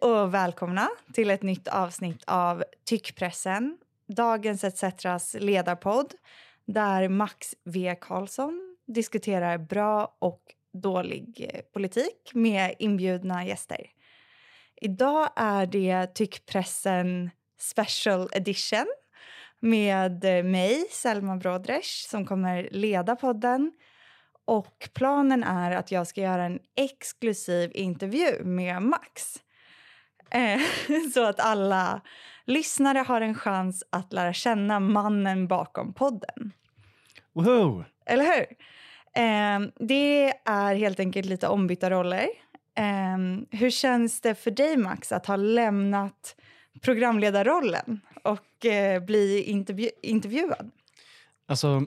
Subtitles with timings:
[0.00, 3.78] och välkomna till ett nytt avsnitt av Tyckpressen,
[4.08, 6.14] dagens ETCs ledarpodd
[6.64, 10.40] där Max V Karlsson diskuterar bra och
[10.72, 13.86] dålig eh, politik med inbjudna gäster.
[14.76, 18.86] Idag är det Tyckpressen Special Edition
[19.60, 23.72] med eh, mig, Selma Brodresch, som kommer leda podden.
[24.44, 29.42] Och Planen är att jag ska göra en exklusiv intervju med Max.
[30.30, 30.60] Eh,
[31.14, 32.00] så att alla
[32.44, 36.52] lyssnare har en chans att lära känna mannen bakom podden.
[37.32, 37.84] Wow!
[38.06, 38.46] Eller hur?
[39.22, 42.28] Eh, det är helt enkelt lite ombytta roller.
[42.78, 43.18] Eh,
[43.50, 46.36] hur känns det för dig, Max, att ha lämnat
[46.80, 50.70] programledarrollen och eh, bli intervju intervjuad?
[51.48, 51.86] Alltså,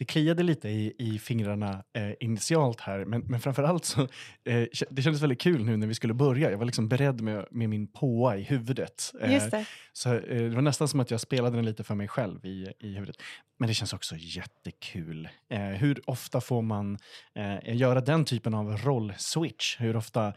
[0.00, 4.00] det kliade lite i, i fingrarna eh, initialt här, men, men framförallt så
[4.44, 6.50] eh, det kändes väldigt kul nu när vi skulle börja.
[6.50, 9.12] Jag var liksom beredd med, med min påa i huvudet.
[9.20, 9.64] Eh, Just det.
[9.92, 12.72] Så eh, det var nästan som att jag spelade den lite för mig själv i,
[12.78, 13.16] i huvudet.
[13.58, 15.28] Men det känns också jättekul.
[15.50, 16.98] Eh, hur ofta får man
[17.34, 19.80] eh, göra den typen av rollswitch?
[19.80, 20.32] Hur ofta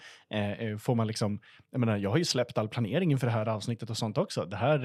[0.79, 1.39] får man liksom...
[1.71, 4.45] Jag, menar, jag har ju släppt all planering inför det här avsnittet och sånt också.
[4.45, 4.79] Det, här,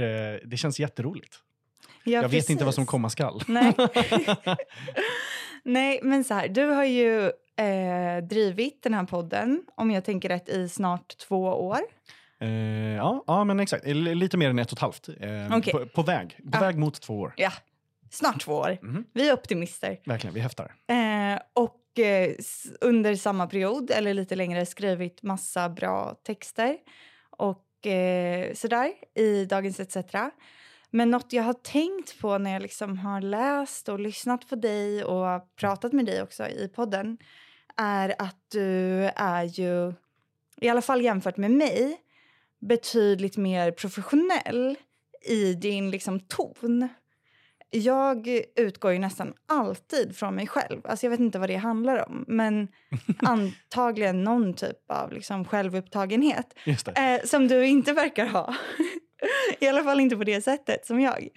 [0.47, 1.43] det känns jätteroligt.
[2.05, 2.45] Ja, jag precis.
[2.45, 3.43] vet inte vad som komma skall.
[3.47, 3.75] Nej.
[5.63, 7.25] Nej, men så här, du har ju
[7.57, 11.81] eh, drivit den här podden, om jag tänker rätt, i snart två år.
[12.41, 12.49] Eh,
[12.97, 13.87] ja, ja, men exakt.
[13.87, 15.09] Lite mer än ett och ett halvt.
[15.09, 15.73] Eh, okay.
[15.73, 16.37] på, på, väg.
[16.37, 16.61] På ja.
[16.61, 17.35] väg mot två år.
[17.37, 17.53] Ja,
[18.11, 18.79] snart två år.
[18.83, 19.05] Mm.
[19.13, 20.01] Vi är optimister.
[20.05, 20.75] Verkligen, vi häftar.
[20.87, 22.31] Eh, och eh,
[22.81, 26.77] under samma period, eller lite längre, skrivit massa bra texter
[27.31, 30.15] och eh, sådär i Dagens ETC.
[30.91, 35.05] Men något jag har tänkt på när jag liksom har läst och lyssnat på dig
[35.05, 37.19] och pratat med dig också i podden
[37.77, 39.93] är att du är ju,
[40.61, 41.97] i alla fall jämfört med mig,
[42.61, 44.77] betydligt mer professionell
[45.29, 46.89] i din liksom ton.
[47.71, 50.81] Jag utgår ju nästan alltid från mig själv.
[50.85, 52.69] Alltså jag vet inte vad det handlar om, men
[53.19, 56.55] antagligen någon typ av liksom självupptagenhet
[56.95, 58.55] eh, som du inte verkar ha.
[59.61, 61.29] I alla fall inte på det sättet som jag.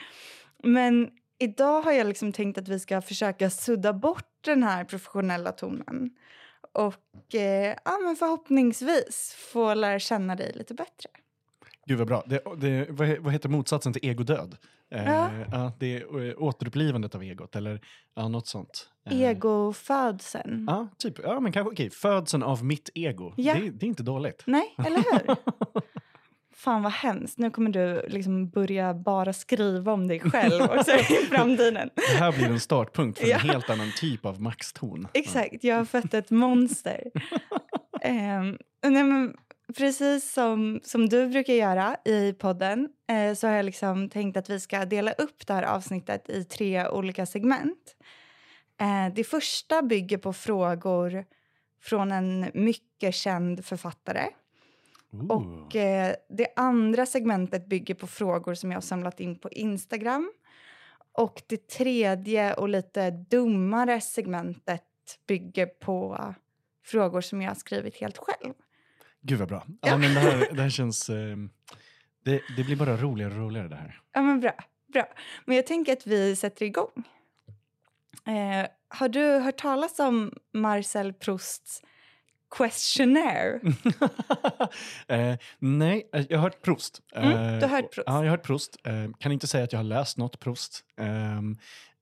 [0.64, 1.10] Men
[1.40, 6.10] idag har jag liksom tänkt att vi ska försöka sudda bort den här professionella tonen
[6.74, 11.10] och eh, ja, men förhoppningsvis få lära känna dig lite bättre.
[11.86, 12.24] Gud vad bra.
[12.26, 12.88] Det, det,
[13.20, 14.58] vad heter motsatsen till egodöd?
[14.92, 15.30] Eh, ja.
[15.52, 17.82] ja, det är eh, återupplivandet av egot eller
[18.16, 18.90] ja, något sånt.
[19.06, 19.22] Eh.
[19.22, 20.66] Egofödseln.
[20.68, 21.20] Ja, typ.
[21.24, 21.90] Ja, men kanske okej.
[21.90, 23.34] Födseln av mitt ego.
[23.38, 23.54] Ja.
[23.54, 24.44] Det, det, är inte dåligt.
[24.46, 25.36] Nej, eller hur?
[26.54, 31.26] fan vad hemskt, nu kommer du liksom börja bara skriva om dig själv också i
[31.30, 31.90] framtiden.
[31.96, 33.38] Det här blir en startpunkt för en ja.
[33.38, 35.08] helt annan typ av maxton.
[35.14, 37.12] Exakt, jag har fött ett monster.
[38.06, 38.58] um,
[38.92, 39.34] nej, men
[39.78, 44.50] precis som, som du brukar göra i podden eh, så har jag liksom tänkt att
[44.50, 47.96] vi ska dela upp det här avsnittet i tre olika segment.
[48.82, 51.26] Eh, det första bygger på frågor
[51.82, 54.28] från en mycket känd författare
[55.14, 55.32] Ooh.
[55.32, 60.32] Och eh, Det andra segmentet bygger på frågor som jag har samlat in på Instagram.
[61.14, 64.84] Och det tredje och lite dummare segmentet
[65.28, 66.34] bygger på
[66.86, 68.54] frågor som jag har skrivit helt själv.
[69.22, 69.64] Gud vad bra.
[69.68, 69.74] Ja.
[69.82, 71.10] ja men det, här, det här känns...
[71.10, 71.38] Eh,
[72.24, 74.02] det, det, blir bara roligare och roligare det här.
[74.14, 74.54] Ja men bra.
[74.94, 75.06] bra.
[75.46, 77.04] Men jag tänker att vi sätter igång.
[78.26, 81.82] Eh, har du hört talas om Marcel Prousts
[82.52, 83.60] questionnaire?
[85.08, 87.02] eh, nej, eh, jag har hört Proust.
[87.16, 88.08] Mm, eh, du har hört Proust?
[88.08, 88.78] Ja, jag har hört Proust.
[88.84, 90.86] Eh, kan inte säga att jag har läst något Proust.
[90.98, 91.58] Ehm,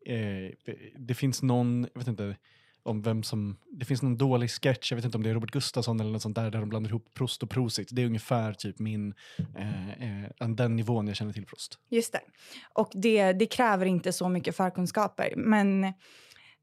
[0.06, 2.36] eh, det finns någon, jag vet inte
[2.84, 5.52] om vem som, det finns någon dålig sketch, jag vet inte om det är Robert
[5.52, 7.90] Gustafsson eller något sånt där, där de blandar ihop Proust och Prosit.
[7.92, 9.14] Det är ungefär typ min,
[9.58, 11.80] eh, den nivån jag känner till Proust.
[11.90, 12.22] Just det.
[12.74, 15.94] Och det, det kräver inte så mycket förkunskaper, men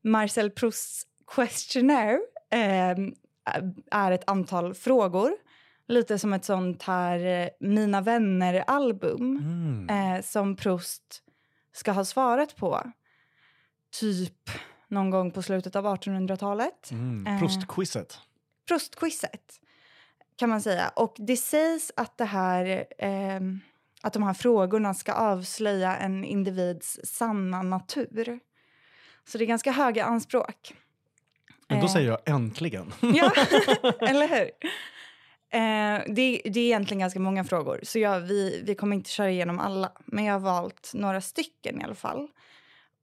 [0.05, 1.03] Marcel Prousts
[1.37, 2.19] questionnaire
[2.53, 2.97] eh,
[3.91, 5.33] är ett antal frågor.
[5.89, 10.17] Lite som ett sånt här eh, Mina vänner-album mm.
[10.17, 11.23] eh, som Proust
[11.73, 12.93] ska ha svarat på.
[14.01, 14.51] Typ
[14.89, 16.91] någon gång på slutet av 1800-talet.
[16.91, 17.27] Mm.
[17.27, 18.19] Eh, Proust-quizet.
[18.69, 19.61] Proust-quizet,
[20.37, 20.89] kan man säga.
[20.97, 23.41] Och det sägs att, det här, eh,
[24.03, 28.41] att de här frågorna ska avslöja en individs sanna natur.
[29.25, 30.75] Så det är ganska höga anspråk.
[31.69, 32.93] Men då säger jag äntligen.
[33.01, 33.33] ja,
[34.01, 34.51] eller hur?
[35.51, 39.31] Eh, det, det, är egentligen ganska många frågor, så jag, vi, vi kommer inte köra
[39.31, 39.93] igenom alla.
[40.05, 42.29] Men jag har valt några stycken i alla fall.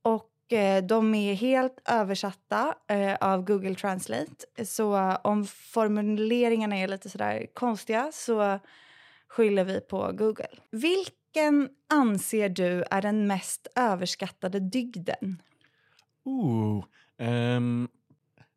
[0.01, 4.65] Och eh, de är helt översatta eh, av Google Translate.
[4.65, 8.59] Så om formuleringarna är lite sådär konstiga så
[9.27, 10.49] skyller vi på Google.
[10.71, 15.41] Vilken anser du är den mest överskattade dygden?
[16.25, 16.85] Ooh,
[17.17, 17.89] um,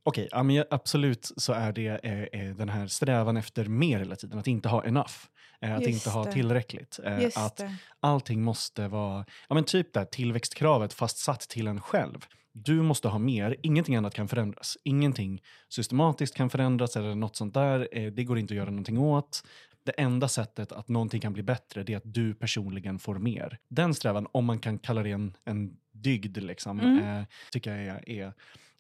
[0.08, 4.16] Okej, okay, ja, absolut så är det eh, eh, den här strävan efter mer hela
[4.16, 5.14] tiden, att inte ha enough.
[5.60, 6.32] Eh, att Just inte ha det.
[6.32, 6.98] tillräckligt.
[7.04, 7.76] Eh, att det.
[8.00, 12.26] allting måste vara, ja men typ där tillväxtkravet fastsatt till en själv.
[12.52, 14.78] Du måste ha mer, ingenting annat kan förändras.
[14.84, 17.88] Ingenting systematiskt kan förändras eller något sånt där.
[17.92, 19.42] Eh, det går inte att göra någonting åt.
[19.84, 23.58] Det enda sättet att någonting kan bli bättre det är att du personligen får mer.
[23.68, 27.24] Den strävan, om man kan kalla det en, en dygd, liksom, mm.
[27.50, 28.32] tycker jag är, är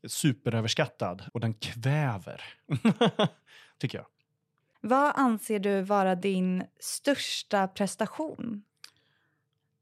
[0.04, 2.42] superöverskattad och den kväver.
[3.78, 4.06] tycker jag.
[4.80, 8.62] Vad anser du vara din största prestation?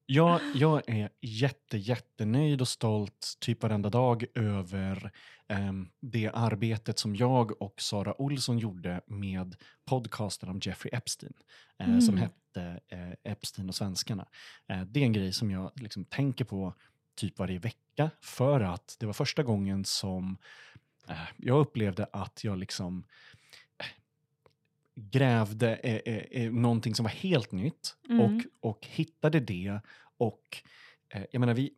[0.06, 5.10] Jag, jag är jätte, jättenöjd och stolt typ varenda dag över
[5.48, 11.32] um, det arbetet som jag och Sara Olsson gjorde med podcasten om Jeffrey Epstein
[11.82, 12.00] uh, mm.
[12.00, 14.26] som hette uh, Epstein och svenskarna.
[14.72, 16.74] Uh, det är en grej som jag liksom tänker på
[17.16, 17.78] typ varje vecka
[18.20, 20.36] för att det var första gången som
[21.36, 23.04] jag upplevde att jag liksom
[24.94, 28.20] grävde eh, eh, någonting som var helt nytt mm.
[28.20, 29.80] och, och hittade det.
[30.16, 30.62] Och
[31.08, 31.74] eh, jag menar, vi,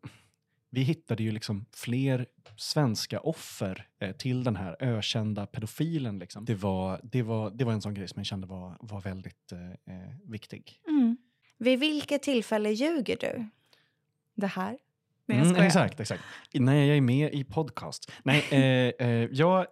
[0.71, 2.27] vi hittade ju liksom fler
[2.57, 6.19] svenska offer eh, till den här ökända pedofilen.
[6.19, 6.45] Liksom.
[6.45, 9.53] Det, var, det, var, det var en sån grej som jag kände var, var väldigt
[9.53, 10.81] eh, eh viktig.
[10.89, 11.17] Mm.
[11.59, 13.49] Vid vilket tillfälle ljuger du?
[14.35, 14.79] Det här?
[15.27, 16.23] Nej, jag mm, exakt, exakt.
[16.55, 18.13] När jag är med i podcast.
[18.23, 19.67] Nej, eh, eh, jag,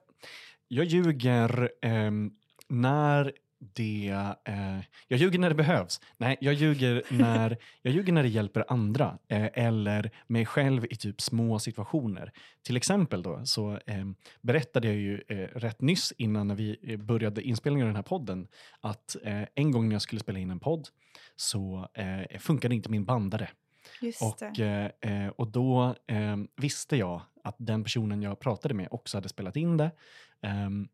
[0.69, 2.33] jag ljuger ehm,
[2.69, 4.15] när det...
[4.45, 6.01] Eh, jag ljuger när det behövs.
[6.19, 10.97] Nej, jag ljuger när, jag ljuger när det hjälper andra eh, eller mig själv i
[10.97, 12.33] typ små situationer.
[12.63, 14.05] Till exempel då så eh,
[14.41, 18.03] berättade jag ju eh, rätt nyss innan när vi eh, började inspelningen av den här
[18.03, 18.49] podden
[18.81, 20.89] att eh, en gång när jag skulle spela in en podd
[21.37, 21.89] så
[22.39, 23.49] funkade inte min bandare.
[24.21, 25.95] Och, och då
[26.57, 29.91] visste jag att den personen jag pratade med också hade spelat in det.
[30.67, 30.89] Um,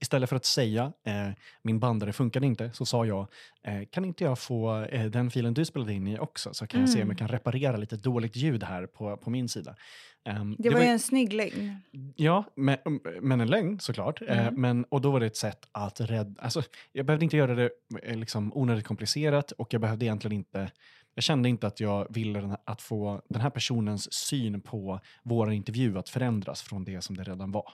[0.00, 1.28] Istället för att säga eh,
[1.62, 3.26] min bandare funkade inte så sa jag
[3.62, 6.80] eh, kan inte jag få eh, den filen du spelade in i också så kan
[6.80, 6.86] mm.
[6.86, 7.16] jag se om jag mm.
[7.16, 9.76] kan reparera lite dåligt ljud här på, på min sida.
[10.24, 11.76] Um, det, det, var ju en snygg lögn.
[12.16, 12.78] Ja, men,
[13.20, 14.22] men en lögn såklart.
[14.22, 14.60] Eh, mm.
[14.60, 16.42] men, och då var det ett sätt att rädda...
[16.42, 16.62] Alltså,
[16.92, 17.70] jag behövde inte göra det
[18.02, 20.70] eh, liksom, onödigt komplicerat och jag behövde egentligen inte
[21.18, 25.98] jag kände inte att jag ville att få den här personens syn på vår intervju
[25.98, 27.72] att förändras från det som det redan var.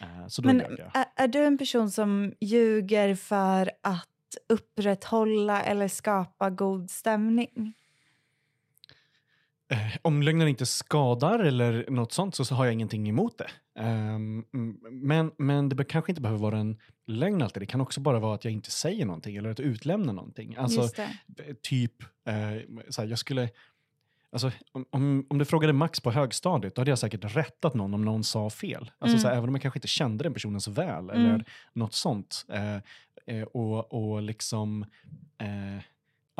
[0.00, 4.08] Eh, så då Men är, är du en person som ljuger för att
[4.48, 7.74] upprätthålla eller skapa god stämning?
[9.72, 13.80] Eh, om lögnen inte skadar eller något sånt så, så har jag ingenting emot det.
[13.82, 14.46] Um,
[14.90, 17.62] men, men det kanske inte behöver vara en lögn alltid.
[17.62, 20.56] Det kan också bara vara att jag inte säger någonting eller att utelämna någonting.
[20.56, 20.88] Alltså,
[21.62, 23.48] typ, uh, så jag skulle
[24.32, 24.52] Alltså,
[24.90, 28.24] om, om du frågade Max på högstadiet, då hade jag säkert rättat någon om någon
[28.24, 28.90] sa fel.
[28.98, 29.18] Alltså, mm.
[29.18, 31.10] så även om jag kanske inte kände den personen så väl, mm.
[31.10, 32.46] eller något sånt.
[32.48, 32.76] Eh,
[33.26, 34.82] eh, och, och liksom
[35.38, 35.82] eh,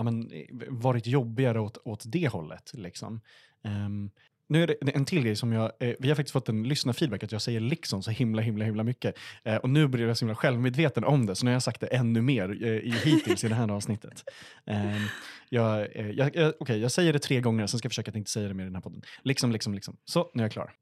[0.03, 2.71] ja, men, eh, varit jobbigare åt, åt det hållet.
[2.75, 3.21] Liksom.
[3.65, 4.11] Um,
[4.49, 7.23] nu är det en till grej som jag, eh, vi har faktiskt fått en lyssnarfeedback
[7.25, 9.19] att jag säger liksom så himla himla himla mycket.
[9.45, 11.81] Eh, och nu blir jag så himla självmedveten om det, så nu har jag sagt
[11.81, 14.25] det ännu mer eh, i, hittills i det här avsnittet.
[14.67, 15.03] Eh,
[15.49, 18.17] jag, eh, jag, jag, okay, jag säger det tre gånger, sen ska jag försöka att
[18.17, 19.03] inte säga det mer i den här podden.
[19.23, 19.97] Liksom, liksom, liksom.
[20.05, 20.73] Så, nu är jag klar.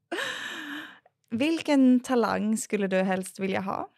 [1.29, 3.89] Vilken talang skulle du helst vilja ha?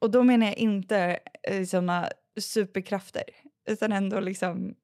[0.00, 1.18] Och då menar jag inte
[1.48, 2.08] eh, såna
[2.40, 3.24] superkrafter,
[3.66, 4.74] utan ändå liksom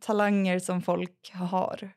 [0.00, 1.90] talanger som folk har.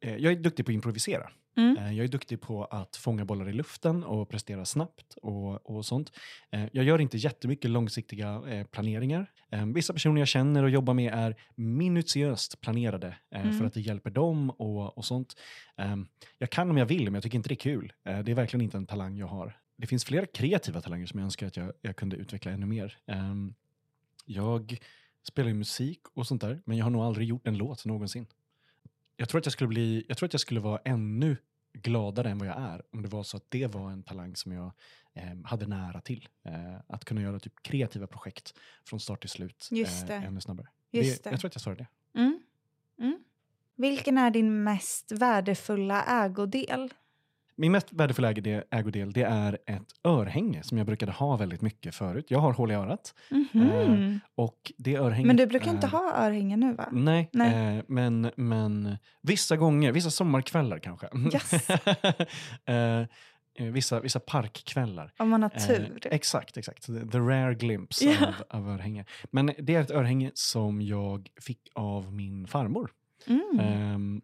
[0.00, 1.30] Eh, jag är duktig på att improvisera.
[1.56, 1.76] Mm.
[1.76, 5.86] Eh, jag är duktig på att fånga bollar i luften och prestera snabbt och, och
[5.86, 6.12] sånt.
[6.50, 9.30] Eh, jag gör inte jättemycket långsiktiga planeringar.
[9.74, 13.58] Vissa personer jag känner och jobbar med är minutiöst planerade mm.
[13.58, 15.36] för att det hjälper dem och, och sånt.
[16.38, 17.92] Jag kan om jag vill, men jag tycker inte det är kul.
[18.02, 19.58] Det är verkligen inte en talang jag har.
[19.76, 22.98] Det finns flera kreativa talanger som jag önskar att jag, jag kunde utveckla ännu mer.
[24.24, 24.78] Jag
[25.26, 28.26] spelar ju musik och sånt där, men jag har nog aldrig gjort en låt någonsin
[29.16, 31.36] jag tror att jag skulle bli, jag tror att jag skulle vara ännu
[31.72, 34.52] gladare än vad jag är om det var så att det var en talang som
[34.52, 34.72] jag
[35.14, 36.28] eh, hade nära till.
[36.44, 38.54] Eh, att kunna göra typ kreativa projekt
[38.84, 40.68] från start till slut Just eh, ännu snabbare.
[40.90, 41.32] Just det, det.
[41.32, 41.86] Jag tror att jag sa det.
[42.14, 42.40] Mm.
[42.98, 43.24] Mm.
[43.76, 46.94] Vilken är din mest värdefulla ägodel?
[47.58, 48.32] Min mest värdefulla
[48.70, 52.26] ägodel det är ett örhänge som jag brukade ha väldigt mycket förut.
[52.28, 53.14] Jag har hål i örat.
[53.30, 54.12] Mm -hmm.
[54.12, 55.74] eh, och det örhänget men du brukar är...
[55.74, 56.88] inte ha örhänge nu va?
[56.92, 57.76] Nej, Nej.
[57.76, 61.08] Eh, men, men vissa gånger, vissa sommarkvällar kanske.
[61.32, 61.70] Yes.
[62.64, 63.00] eh,
[63.58, 65.12] eh, vissa, vissa parkkvällar.
[65.18, 65.98] Om man har Eh, tur.
[66.10, 66.86] exakt, exakt.
[66.86, 68.26] The, rare glimpse Ja.
[68.50, 69.04] av, av örhänge.
[69.30, 72.90] Men det är ett örhänge som jag fick av min farmor.
[73.26, 73.60] Mm.
[73.60, 74.22] ehm,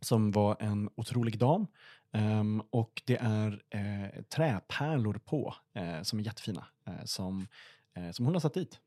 [0.00, 1.66] som var en otrolig dam.
[2.12, 6.66] Ehm, och det är eh, träpärlor på eh, som är jättefina.
[6.86, 7.46] Eh, som,
[7.96, 8.78] eh, som hon har satt dit.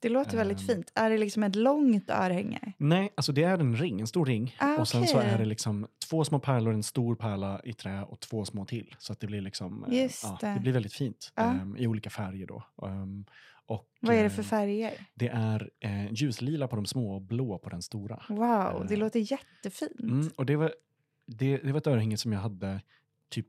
[0.00, 0.66] Det låter väldigt ehm.
[0.66, 0.92] fint.
[0.94, 2.72] Är det liksom ett långt örhänge?
[2.78, 4.56] Nej, alltså det är en ring, en stor ring.
[4.58, 8.02] Ah, Och sen så är det liksom två små pärlor, en stor pärla i trä
[8.02, 8.94] och två små till.
[8.98, 10.54] Så att det blir liksom, eh, Just ja, det.
[10.54, 11.32] det blir väldigt fint.
[11.34, 11.42] Ja.
[11.42, 12.62] ehm, I olika färger då.
[12.86, 13.24] Ehm,
[13.66, 14.92] och, Vad är det för eh, färger?
[15.14, 18.22] Det är eh, ljuslila på de små och blå på den stora.
[18.28, 20.00] Wow, det låter jättefint.
[20.00, 20.74] Mm, och det var,
[21.26, 22.80] det, det var ett örhänge som jag hade
[23.28, 23.48] typ,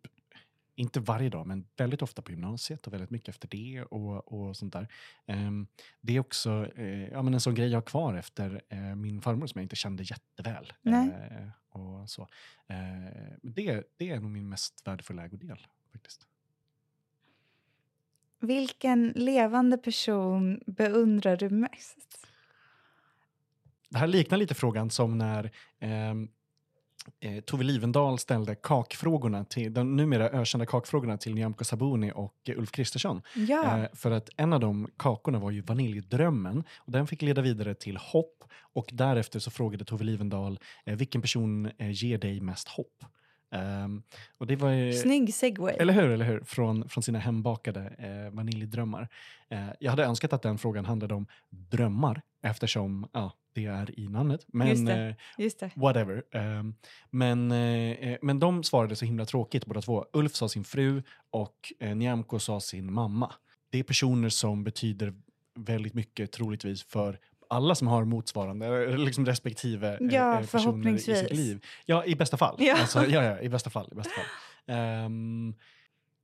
[0.75, 4.57] inte varje dag, men väldigt ofta på gymnasiet och väldigt mycket efter det och, och
[4.57, 4.87] sånt där.
[5.25, 5.67] Ehm,
[6.01, 9.21] det är också eh, ja, men en sån grej jag har kvar efter eh, min
[9.21, 10.73] farmor som jag inte kände jätteväl.
[10.81, 11.09] Nej.
[11.09, 12.27] Eh, och så.
[13.41, 15.67] Det, det är nog min mest värdefulla ägodel.
[15.91, 16.27] Faktiskt.
[18.39, 22.27] Vilken levande person beundrar du mest?
[23.89, 26.29] Det här liknar lite frågan som när ehm,
[27.19, 32.71] eh, Tove Livendal ställde kakfrågorna till, de numera ökända kakfrågorna till Nyamko Sabuni och Ulf
[32.71, 33.21] Kristersson.
[33.35, 37.41] Ja, Eh, för att en av de kakorna var ju vaniljdrömmen och den fick leda
[37.41, 38.43] vidare till hopp
[38.73, 43.05] och därefter så frågade Tove Livendal eh, vilken person eh, ger dig mest hopp?
[43.55, 44.03] Ehm,
[44.37, 45.75] och det var ju, snygg segway.
[45.79, 46.43] eller hur, eller hur?
[46.43, 49.09] Från, från sina hembakade eh, vaniljdrömmar.
[49.49, 54.07] Eh, jag hade önskat att den frågan handlade om drömmar eftersom ja, det är i
[54.07, 54.45] namnet.
[54.47, 54.93] Men Just det.
[55.07, 55.71] eh, Just det.
[55.75, 56.23] whatever.
[56.31, 56.75] Ehm,
[57.09, 60.05] men, eh, eh, men de svarade så himla tråkigt båda två.
[60.13, 63.33] Ulf sa sin fru och eh, Nyamko sa sin mamma.
[63.69, 65.13] Det är personer som betyder
[65.55, 71.65] väldigt mycket troligtvis för alla som har motsvarande, liksom respektive Ja, personer i sitt liv.
[71.85, 72.55] Ja, i bästa fall.
[72.59, 72.77] Ja.
[72.81, 73.89] Alltså, ja, ja, i bästa fall.
[73.91, 74.25] I bästa fall.
[74.75, 75.53] Ehm,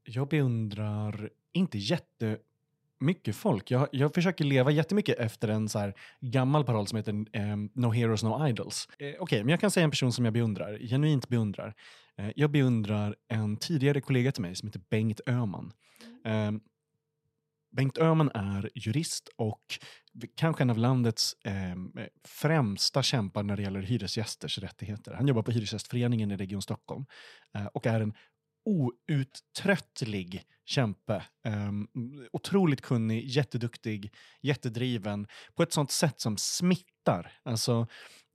[0.04, 1.78] jag beundrar inte
[3.02, 3.72] mycket folk.
[3.72, 7.92] Jag, jag försöker leva jättemycket efter en så här gammal paroll som heter eh, No
[7.92, 8.88] Heroes No Idols.
[9.00, 11.74] Eh, Okej, men jag kan säga en person som jag beundrar, genuint beundrar.
[12.18, 15.72] Eh, jag beundrar en tidigare kollega till mig som heter Bengt Öhman.
[16.26, 16.52] Eh,
[17.76, 19.62] Bengt Öhman är jurist och
[20.36, 25.14] kanske en av landets eh, främsta kämpar när det gäller hyresgästers rättigheter.
[25.14, 27.06] Han jobbar på Hyresgästföreningen i Region Stockholm
[27.56, 28.14] eh, och är en
[28.66, 31.24] outtröttlig kämpe.
[31.48, 31.88] Um,
[32.32, 37.32] otroligt kunnig, jätteduktig, jättedriven på ett sånt sätt som smittar.
[37.44, 37.88] Alltså,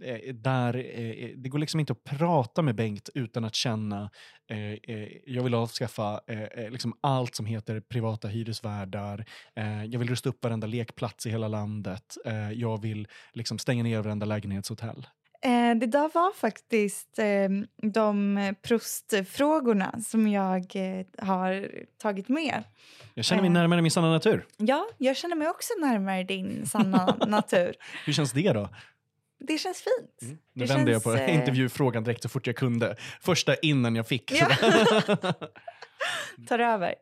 [0.04, 4.10] eh, där, eh, det går liksom inte att prata med Bengt utan att känna
[4.50, 9.24] eh, eh, jag vill avskaffa eh, eh liksom allt som heter privata hyresvärdar.
[9.56, 12.16] Eh, jag vill rusta upp varenda lekplats i hela landet.
[12.24, 15.06] Eh, jag vill liksom stänga ner varenda lägenhetshotell.
[15.42, 17.48] Eh, det där var faktiskt eh,
[17.92, 22.62] de prostfrågorna som jag eh, har tagit med.
[23.14, 23.52] Jag känner mig Eh.
[23.52, 24.46] närmare min sanna natur.
[24.56, 27.74] Ja, jag känner mig också närmare din sanna natur.
[28.06, 28.68] Hur känns det då?
[29.38, 30.38] Det känns fint.
[30.52, 32.96] Nu Det vände jag känns, på eh, intervjufrågan direkt så fort jag kunde.
[33.20, 34.32] Första innan jag fick.
[34.32, 34.48] Ja.
[36.48, 36.94] Tar över.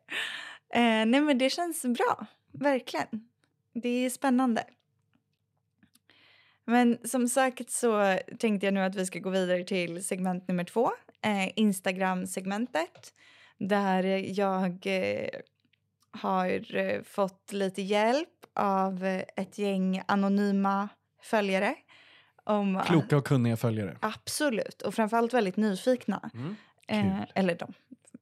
[1.06, 2.26] Nej, men det känns bra.
[2.52, 3.06] Verkligen.
[3.82, 4.64] Det är spännande.
[6.64, 10.64] Men som sagt så tänkte jag nu att vi ska gå vidare till segment nummer
[10.64, 10.92] två.
[11.23, 13.14] Eh, Instagram-segmentet.
[13.59, 14.04] Där
[14.38, 15.28] jag eh,
[16.11, 19.04] har eh, fått lite hjälp av
[19.37, 20.88] ett gäng anonyma
[21.23, 21.75] följare.
[22.44, 23.97] Om, Kloka och kunniga följare.
[24.00, 24.83] Absolut.
[24.83, 26.30] Och framförallt väldigt nyfikna.
[26.35, 26.56] Mm.
[26.88, 27.73] Eh, eller de,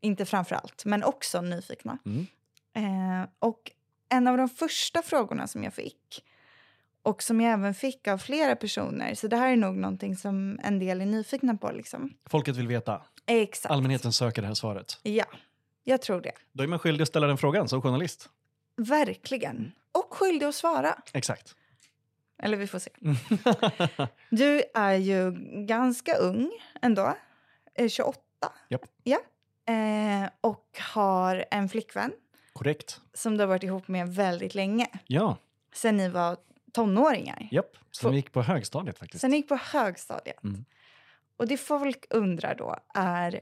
[0.01, 1.99] inte framför allt, men också nyfikna.
[2.05, 2.27] Mm.
[2.75, 3.71] Eh, och
[4.09, 6.25] en av de första frågorna som jag fick
[7.03, 10.59] och som jag även fick av flera personer, så det här är nog någonting som
[10.63, 11.71] en del är nyfikna på.
[11.73, 12.15] Liksom.
[12.27, 13.03] Folket vill veta.
[13.27, 13.73] Exakt.
[13.73, 14.99] Allmänheten söker det här svaret.
[15.03, 15.25] Ja,
[15.85, 16.33] jag tror det.
[16.53, 18.29] Då är man skyldig att ställa den frågan som journalist.
[18.77, 19.73] Verkligen.
[19.93, 20.95] Och skyldig att svara.
[21.13, 21.55] Exakt.
[22.43, 22.91] Eller vi får se.
[24.31, 25.31] Du är ju
[25.67, 26.51] ganska ung
[26.83, 27.15] ändå.
[27.75, 28.19] Eh, 28.
[28.69, 28.81] Japp.
[29.03, 29.19] Ja.
[29.75, 32.13] Eh, och har en flickvän
[32.53, 33.01] Korrekt.
[33.15, 34.87] som du har varit ihop med väldigt länge.
[35.07, 35.37] Ja,
[35.75, 36.37] Sen ni var
[36.73, 37.49] tonåringar.
[37.51, 37.71] japp.
[38.05, 39.21] Vi gick på högstadiet faktiskt.
[39.21, 40.43] Sen gick på högstadiet.
[40.45, 40.65] Mm.
[41.37, 43.41] Och det folk undrar då är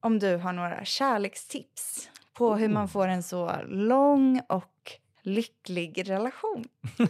[0.00, 2.88] om du har några kärlekstips på hur man Oh.
[2.88, 6.64] får en så lång och lycklig relation.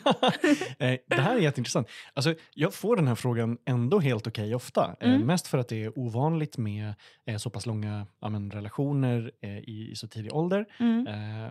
[0.78, 1.88] Eh, det här är jätteintressant.
[2.14, 4.96] Alltså, jag får den här frågan ändå helt okej ofta.
[5.00, 5.26] Eh, Mm.
[5.26, 6.94] mest för att det är ovanligt med
[7.26, 10.66] eh, så pass långa ja, men, relationer i, så tidig ålder.
[10.80, 11.06] Mm.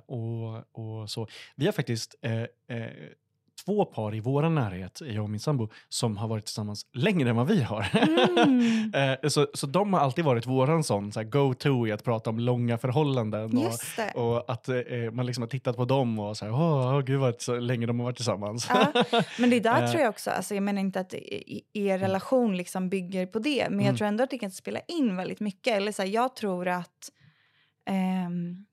[0.05, 0.55] Och,
[1.01, 1.27] och så.
[1.55, 2.41] Vi har faktiskt eh,
[3.65, 7.35] två par i vår närhet, jag och min sambo, som har varit tillsammans längre än
[7.35, 7.87] vad vi har.
[8.43, 8.91] Mm.
[9.21, 12.39] Eh, så, så de har alltid varit våran sån så go-to i att prata om
[12.39, 13.57] långa förhållanden.
[13.57, 14.75] Och, och att eh,
[15.11, 17.85] man liksom har tittat på dem och så här, åh, åh, gud vad så länge
[17.85, 18.67] de har varit tillsammans.
[18.69, 19.03] Ja,
[19.39, 19.89] men det där Eh.
[19.91, 21.13] tror jag också, alltså jag menar inte att
[21.73, 23.85] er relation liksom bygger på det, men Mm.
[23.85, 25.77] jag tror ändå att det kan spela in väldigt mycket.
[25.77, 27.09] Eller så här, jag tror att
[27.85, 28.65] ehm,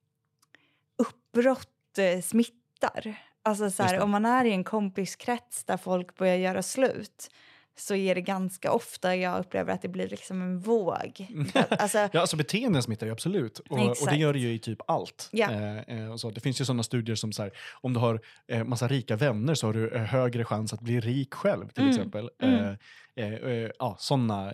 [1.02, 3.18] uppbrott eh, smittar.
[3.49, 7.31] Alltså så här, om man är i en kompiskrets där folk börjar göra slut
[7.78, 11.26] så är det ganska ofta jag upplever att det blir liksom en våg.
[11.70, 13.58] Alltså, Ja, alltså beteenden smittar ju absolut.
[13.58, 15.28] Och, och det gör det ju i typ allt.
[15.32, 15.50] Ja.
[15.50, 16.30] Eh, eh, och så.
[16.30, 19.54] Det finns ju sådana studier som så här, om du har eh, massa rika vänner
[19.54, 21.90] så har du eh, högre chans att bli rik själv till Mm.
[21.97, 22.30] exempel.
[22.42, 22.76] Mm.
[23.16, 24.52] Eh, eh, ja, sådana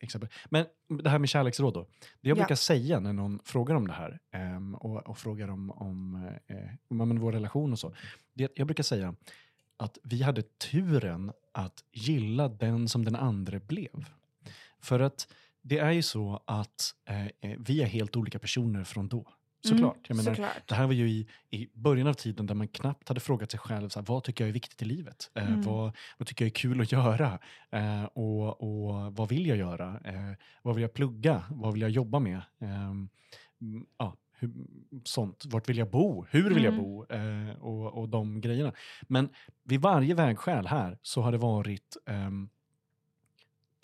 [0.00, 0.30] exempel.
[0.50, 0.66] Men
[1.02, 1.80] det här med kärleksråd då.
[2.20, 2.40] Det jag Ja.
[2.42, 6.28] brukar säga när någon frågar om det här ehm, och, och frågar om, om,
[6.90, 7.94] om, om vår relation och så.
[8.34, 9.14] Det, jag brukar säga
[9.76, 14.04] att vi hade turen att gilla den som den andra blev.
[14.80, 15.28] För att
[15.62, 19.32] det är ju så att eh, eh, vi är helt olika personer från då.
[19.64, 19.96] Såklart.
[20.08, 20.68] Jag menar, såklart.
[20.68, 23.60] det här var ju i, i början av tiden där man knappt hade frågat sig
[23.60, 25.30] själv så här, vad tycker jag är viktigt i livet.
[25.34, 25.62] Eh, Mm.
[25.62, 27.38] vad, vad tycker jag är kul att göra?
[27.70, 30.00] Eh, och, och vad vill jag göra?
[30.04, 31.44] Eh, vad vill jag plugga?
[31.50, 32.40] Vad vill jag jobba med?
[32.60, 33.08] Ehm,
[33.60, 34.50] mm, ja, hur,
[35.06, 35.44] sånt.
[35.46, 36.26] Vart vill jag bo?
[36.30, 36.84] Hur vill jag Mm.
[36.84, 37.04] bo?
[37.04, 38.72] Eh, och, och de grejerna.
[39.02, 39.28] Men
[39.64, 42.48] vid varje vägskäl här så har det varit ehm,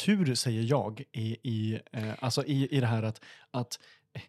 [0.04, 3.78] tur, säger jag, i, i, eh, alltså i, i det här att, att
[4.12, 4.22] eh,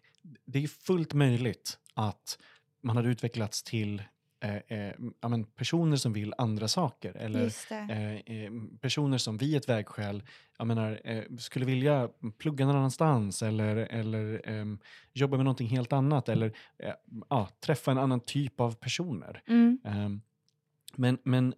[0.44, 2.38] det är fullt möjligt att
[2.82, 4.02] man hade utvecklats till
[4.44, 7.16] eh, eh, ja, men personer som vill andra saker.
[7.16, 10.22] Eller eh, eh, personer som vid ett vägskäl
[10.58, 12.08] jag menar, eh, skulle vilja
[12.38, 14.78] plugga någon annanstans eller, eller ehm,
[15.12, 16.92] jobba med någonting helt annat eller eh,
[17.30, 19.42] ja, träffa en annan typ av personer.
[19.46, 19.78] Mm.
[19.84, 20.20] Ehm,
[20.96, 21.54] men men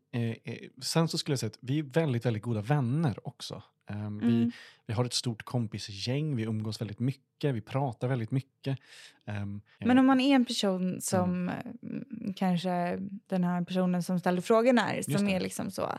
[0.82, 3.62] sen så skulle jag säga att vi är väldigt, väldigt goda vänner också.
[3.88, 3.94] Vi,
[4.26, 4.50] Mm.
[4.86, 8.78] vi har ett stort kompisgäng, vi umgås väldigt mycket, vi pratar väldigt mycket.
[9.24, 11.48] Ehm, Men om man är en person som
[11.82, 15.98] mm, kanske den här personen som ställde frågan är, som är liksom så,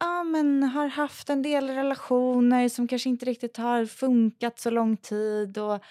[0.00, 4.96] ja men har haft en del relationer som kanske inte riktigt har funkat så lång
[4.96, 5.82] tid och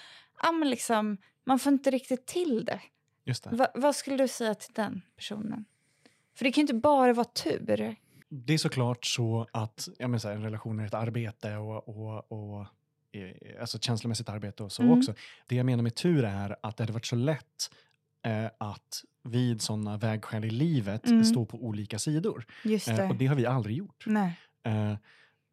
[0.43, 2.81] ja men liksom man får inte riktigt till det.
[3.25, 3.49] just det.
[3.55, 5.65] Va, vad skulle du säga till den personen?
[6.35, 7.95] För det kan ju inte bara vara tur.
[8.29, 11.87] Det är såklart så att jag menar, så här, en relation är ett arbete och,
[11.89, 12.65] och, och
[13.11, 14.97] eh, alltså ett känslomässigt arbete och så Mm.
[14.97, 15.13] också.
[15.47, 17.71] Det jag menar med tur är att det hade varit så lätt
[18.25, 21.23] eh, att vid sådana vägskäl i livet Mm.
[21.23, 22.45] stå på olika sidor.
[22.63, 23.03] Just det.
[23.03, 24.07] Eh, och det har vi aldrig gjort.
[24.63, 24.95] Eh,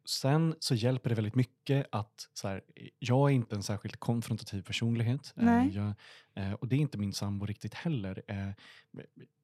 [0.05, 2.61] sen så hjälper det väldigt mycket att så här,
[2.99, 5.33] jag är inte en särskilt konfrontativ personlighet.
[5.37, 5.43] Eh,
[5.75, 5.93] jag,
[6.35, 8.23] eh, och det är inte min sambo riktigt heller.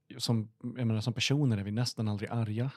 [0.10, 2.72] Eh, som, jag menar, som personer är vi nästan aldrig arga.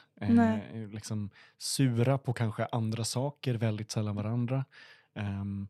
[0.73, 4.65] Eh, liksom sura på kanske andra saker, väldigt sällan varandra.
[5.13, 5.67] Ehm,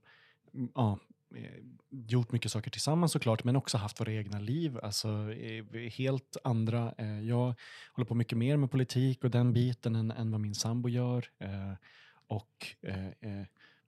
[0.75, 0.99] ja,
[1.35, 4.79] eh, gjort mycket saker tillsammans såklart, men också haft våra egna liv.
[4.83, 6.93] Alltså eh, helt andra.
[6.97, 7.55] Eh, jag
[7.91, 11.25] håller på mycket mer med politik och den biten än, än vad min sambo gör.
[11.39, 11.73] Eh,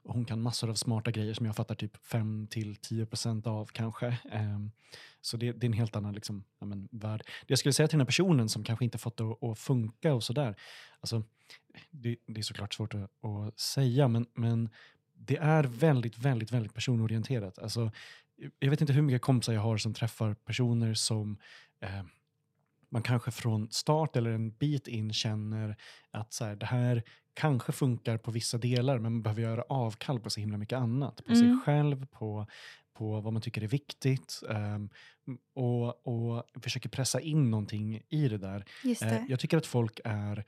[0.04, 3.48] och hon kan massor av smarta grejer som jag fattar typ 5 till 10 procent
[3.48, 4.18] av kanske.
[4.32, 4.72] Ehm,
[5.22, 7.24] så det, det är en helt annan liksom, ja, men, värld.
[7.26, 9.60] Det jag skulle säga till den här personen som kanske inte fått det att, att
[9.60, 10.56] funka och sådär.
[11.00, 11.24] Alltså,
[11.90, 14.70] det, det är såklart svårt att, att säga, men, men
[15.14, 17.60] det är väldigt, väldigt, väldigt personorienterat.
[17.60, 17.92] Alltså,
[18.60, 21.38] jag vet inte hur mycket kompisar jag har som träffar personer som
[21.82, 22.04] eh,
[22.90, 25.76] man kanske från start eller en bit in känner
[26.12, 30.20] att så här, det här kanske funkar på vissa delar men man behöver göra avkall
[30.20, 31.26] på så himla mycket annat.
[31.26, 31.62] På sig Mm.
[31.66, 32.46] själv, på,
[32.94, 34.90] på vad man tycker är viktigt ehm,
[35.56, 38.66] och, och försöker pressa in någonting i det där.
[39.04, 39.26] Eh, det.
[39.30, 40.44] jag tycker att folk är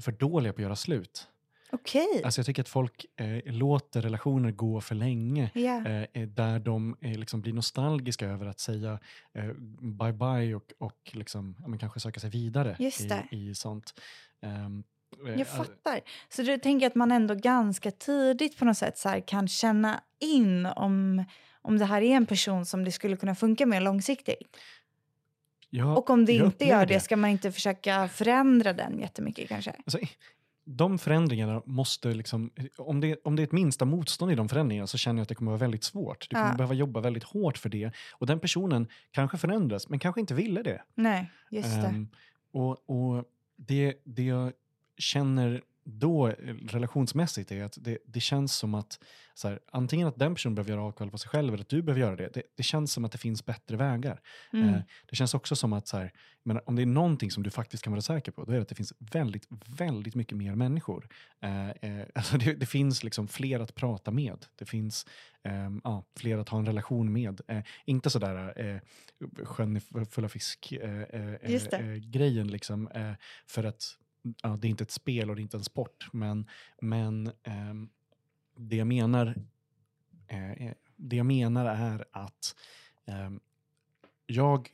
[0.00, 1.28] för dåliga på att göra slut.
[1.70, 2.22] Okej.
[2.24, 5.50] Alltså jag tycker att folk eh, låter relationer gå för länge.
[5.54, 5.88] ja.
[5.88, 8.98] Eh, där de eh, liksom blir nostalgiska över att säga
[9.34, 13.26] eh, bye bye och, och liksom, ja, kanske söka sig vidare i, det.
[13.30, 14.00] i sånt.
[14.42, 16.00] Eh, Jag fattar.
[16.28, 20.66] Så du tänker att man ändå ganska tidigt på något sätt så kan känna in
[20.66, 21.24] om,
[21.62, 24.56] om det här är en person som det skulle kunna funka med långsiktigt?
[25.70, 29.48] ja, Och om det inte gör upplever det, ska man inte försöka förändra den jättemycket
[29.48, 29.70] kanske?
[29.70, 29.98] Alltså,
[30.68, 34.86] de förändringarna måste liksom, om det, om det är ett minsta motstånd i de förändringarna
[34.86, 36.26] så känner jag att det kommer vara väldigt svårt.
[36.30, 36.56] Du kommer Ja.
[36.56, 37.90] behöva jobba väldigt hårt för det.
[38.12, 40.82] Och den personen kanske förändras, men kanske inte ville det.
[40.94, 41.86] Nej, just det.
[41.86, 42.08] Ehm,
[42.52, 43.24] och och
[43.56, 44.52] det, det jag
[44.98, 46.34] känner då eh,
[46.68, 48.98] relationsmässigt är att det, det känns som att
[49.34, 51.82] så här, antingen att den personen behöver göra avkall på sig själv eller att du
[51.82, 52.30] behöver göra det.
[52.34, 54.20] Det, det känns som att det finns bättre vägar.
[54.52, 54.68] Mm.
[54.68, 57.50] Eh, det känns också som att så här, men om det är någonting som du
[57.50, 60.54] faktiskt kan vara säker på, då är det att det finns väldigt, väldigt mycket mer
[60.54, 61.08] människor.
[61.40, 64.46] Eh, eh, alltså det, det finns liksom fler att prata med.
[64.56, 65.06] Det finns
[65.42, 67.40] ehm, ja, fler att ha en relation med.
[67.48, 68.80] Eh, inte sådär eh,
[69.44, 72.88] sjön är full av fisk eh, liksom.
[73.46, 73.96] För att
[74.42, 76.08] ja, det är inte ett spel och det är inte en sport.
[76.12, 76.46] Men,
[76.80, 77.74] men eh,
[78.56, 79.34] det jag menar
[80.28, 82.56] eh, eh, det jag menar är att
[83.04, 83.30] eh,
[84.26, 84.70] jag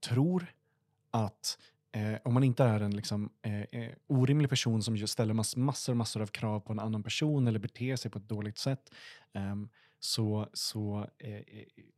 [0.00, 0.52] tror
[1.10, 1.58] att
[1.92, 5.94] eh, om man inte är en liksom, eh, eh, orimlig person som ställer mass, massor,
[5.94, 8.90] massor av krav på en annan person eller beter sig på ett dåligt sätt
[9.34, 9.68] ehm,
[10.00, 11.42] så, så, eh, eh,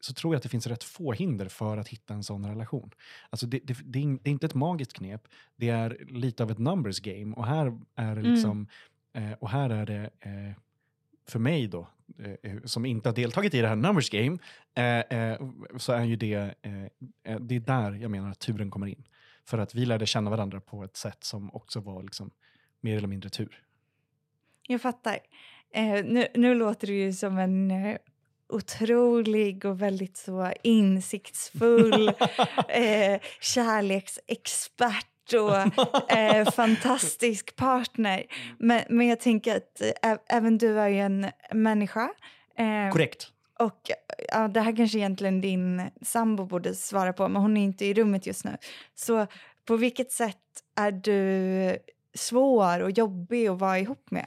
[0.00, 2.90] så tror jag att det finns rätt få hinder för att hitta en sån relation.
[3.30, 7.00] Alltså det, det, det, är, inte ett magiskt knep, det är lite av ett numbers
[7.00, 7.36] game.
[7.36, 8.32] Och här är det Mm.
[8.32, 8.66] liksom,
[9.12, 10.56] eh, och här är det eh,
[11.28, 11.88] för mig då,
[12.42, 14.38] eh, som inte har deltagit i det här numbers game,
[14.74, 15.40] eh, eh,
[15.76, 16.84] så är ju det, eh,
[17.24, 19.04] eh, det är där jag menar att turen kommer in.
[19.44, 22.30] För att vi lärde känna varandra på ett sätt som också var liksom
[22.80, 23.62] mer eller mindre tur.
[24.66, 25.18] Jag fattar.
[25.74, 27.96] Eh, nu, nu låter du ju som en eh,
[28.48, 32.08] otrolig och väldigt så insiktsfull
[32.68, 38.26] eh, kärleksexpert och eh, fantastisk partner.
[38.58, 42.10] Men, men jag tänker att eh, även du är ju en människa.
[42.56, 43.32] Eh, Korrekt.
[43.60, 43.90] Och
[44.28, 47.94] ja, det här kanske egentligen din sambo borde svara på, men hon är inte i
[47.94, 48.56] rummet just nu.
[48.94, 49.26] Så
[49.64, 50.36] på vilket sätt
[50.76, 51.78] är du
[52.14, 54.26] svår och jobbig att vara ihop med?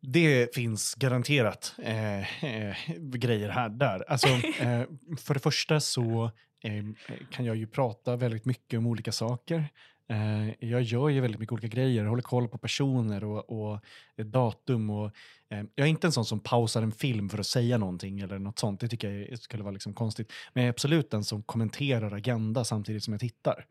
[0.00, 4.10] Det finns garanterat eh, eh, grejer här där.
[4.10, 4.82] Alltså, eh,
[5.18, 6.84] för det första så eh,
[7.30, 9.68] kan jag ju prata väldigt mycket om olika saker.
[10.10, 13.80] Eh, jag gör ju väldigt mycket olika grejer, jag håller koll på personer och, och
[14.16, 14.90] eh, datum.
[14.90, 15.06] Och,
[15.50, 18.38] eh, jag är inte en sån som pausar en film för att säga någonting eller
[18.38, 18.80] något sånt.
[18.80, 20.32] Det tycker jag skulle vara liksom konstigt.
[20.52, 23.66] Men jag är absolut den som kommenterar Agenda samtidigt som jag tittar.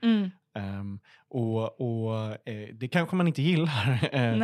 [0.55, 4.09] Ehm, och och eh, det kanske man inte gillar.
[4.13, 4.37] Eh,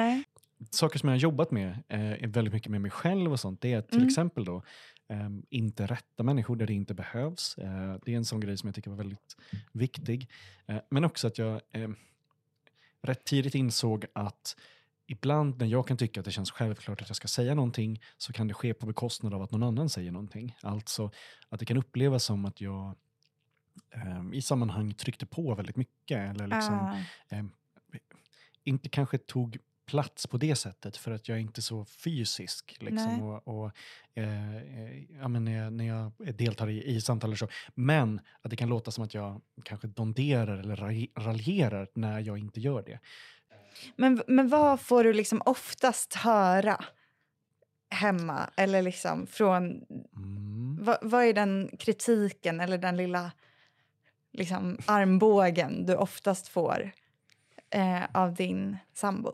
[0.71, 3.62] saker som jag har jobbat med eh, väldigt mycket med mig själv och sånt.
[3.62, 4.08] Det är till Mm.
[4.08, 4.63] exempel då
[5.09, 7.57] ehm, inte rätta människor där det inte behövs.
[7.57, 9.37] Eh, det är en sån grej som jag tycker var väldigt
[9.71, 10.29] viktig.
[10.65, 11.89] Eh, men också att jag eh,
[13.01, 14.55] rätt tidigt insåg att
[15.07, 18.33] ibland när jag kan tycka att det känns självklart att jag ska säga någonting så
[18.33, 20.55] kan det ske på bekostnad av att någon annan säger någonting.
[20.61, 21.11] Alltså
[21.49, 22.95] att det kan upplevas som att jag
[23.91, 27.43] ehm, i sammanhang tryckte på väldigt mycket eller liksom eh,
[28.63, 29.57] inte kanske tog
[29.89, 32.78] plats på det sättet för att jag är inte så fysisk.
[32.80, 33.71] Liksom, och, och,
[34.13, 37.47] eh, ja, men när, jag, när jag deltar i, i samtal eller så.
[37.75, 42.38] Men att det kan låta som att jag kanske donderar eller ra- raljerar när jag
[42.38, 42.99] inte gör det.
[43.95, 46.86] Men, men vad får du liksom oftast höra
[47.89, 48.49] hemma?
[48.58, 49.86] Eller liksom från...
[50.15, 50.78] Mm.
[50.82, 53.32] Vad, vad är den kritiken eller den lilla
[54.32, 56.91] liksom, armbågen du oftast får
[57.69, 59.34] eh, av din sambo?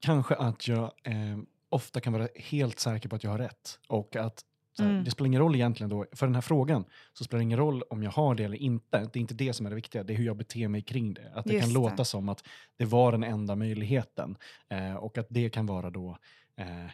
[0.00, 3.78] Kanske att jag eh, ofta kan vara helt säker på att jag har rätt.
[3.88, 4.44] Och att
[4.78, 5.04] här, Mm.
[5.04, 7.82] Det spelar ingen roll egentligen då, för den här frågan, så spelar det ingen roll
[7.82, 8.98] om jag har det eller inte.
[9.12, 11.14] Det är inte det som är det viktiga, det är hur jag beter mig kring
[11.14, 11.32] det.
[11.34, 11.74] Att det Just kan det.
[11.74, 12.44] låta som att
[12.76, 14.36] det var den enda möjligheten.
[14.68, 16.18] Eh, och att det kan vara då
[16.56, 16.86] eh,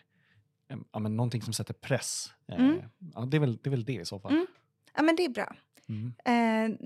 [0.93, 2.33] ja, men någonting som sätter press.
[2.49, 2.81] Eh, Mm.
[3.15, 4.33] ja, det, är väl, det är väl det i så fall.
[4.33, 4.47] Mm.
[4.97, 5.55] Ja, men det är bra.
[5.89, 6.13] Mm.
[6.25, 6.79] Eh,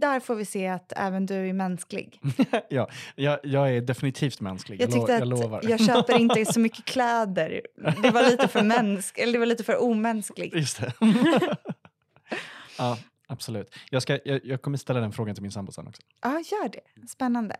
[0.00, 2.20] där får vi se att även du är mänsklig.
[2.68, 5.60] ja, jag, jag är definitivt mänsklig, jag, Jag lo, tyckte jag att lovar.
[5.68, 7.62] jag köper inte så mycket kläder.
[8.02, 10.54] Det var lite för, mänsk eller det var lite för omänskligt.
[10.54, 10.92] Just det.
[12.78, 13.74] ja, absolut.
[13.90, 16.02] Jag, ska, jag, jag kommer ställa den frågan till min sambo sen också.
[16.22, 17.08] Ja, gör det.
[17.08, 17.56] Spännande.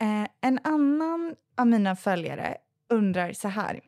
[0.00, 2.56] Eh, en annan av mina följare
[2.88, 3.80] undrar så här.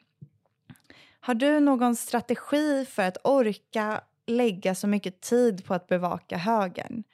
[1.20, 7.04] Har du någon strategi för att orka lägga så mycket tid på att bevaka högern?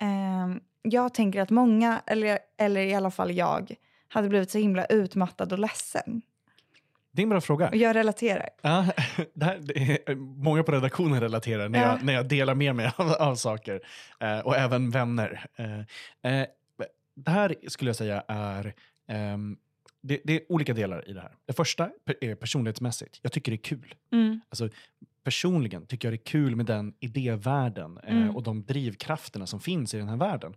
[0.00, 3.74] Eh, jag tänker att många, eller, eller i alla fall jag,
[4.08, 6.22] hade blivit så himla utmattad och ledsen.
[7.12, 7.68] Det är en bra fråga.
[7.68, 8.48] Och jag relaterar.
[8.62, 8.86] Ja,
[9.34, 11.98] det här, det är, många på redaktionen relaterar när jag, Ja.
[12.02, 13.80] när jag delar med mig av, av saker.
[14.20, 15.46] Eh, och även vänner.
[15.56, 15.78] Eh,
[16.32, 16.46] eh,
[17.14, 18.74] det här skulle jag säga är...
[19.08, 19.56] ehm,
[20.02, 21.32] det, det är olika delar i det här.
[21.46, 23.18] Det första är personlighetsmässigt.
[23.22, 23.94] Jag tycker det är kul.
[24.12, 24.40] Mm.
[25.24, 28.36] Personligen tycker jag det är kul med den idévärlden eh, Mm.
[28.36, 30.54] och de drivkrafterna som finns i den här världen.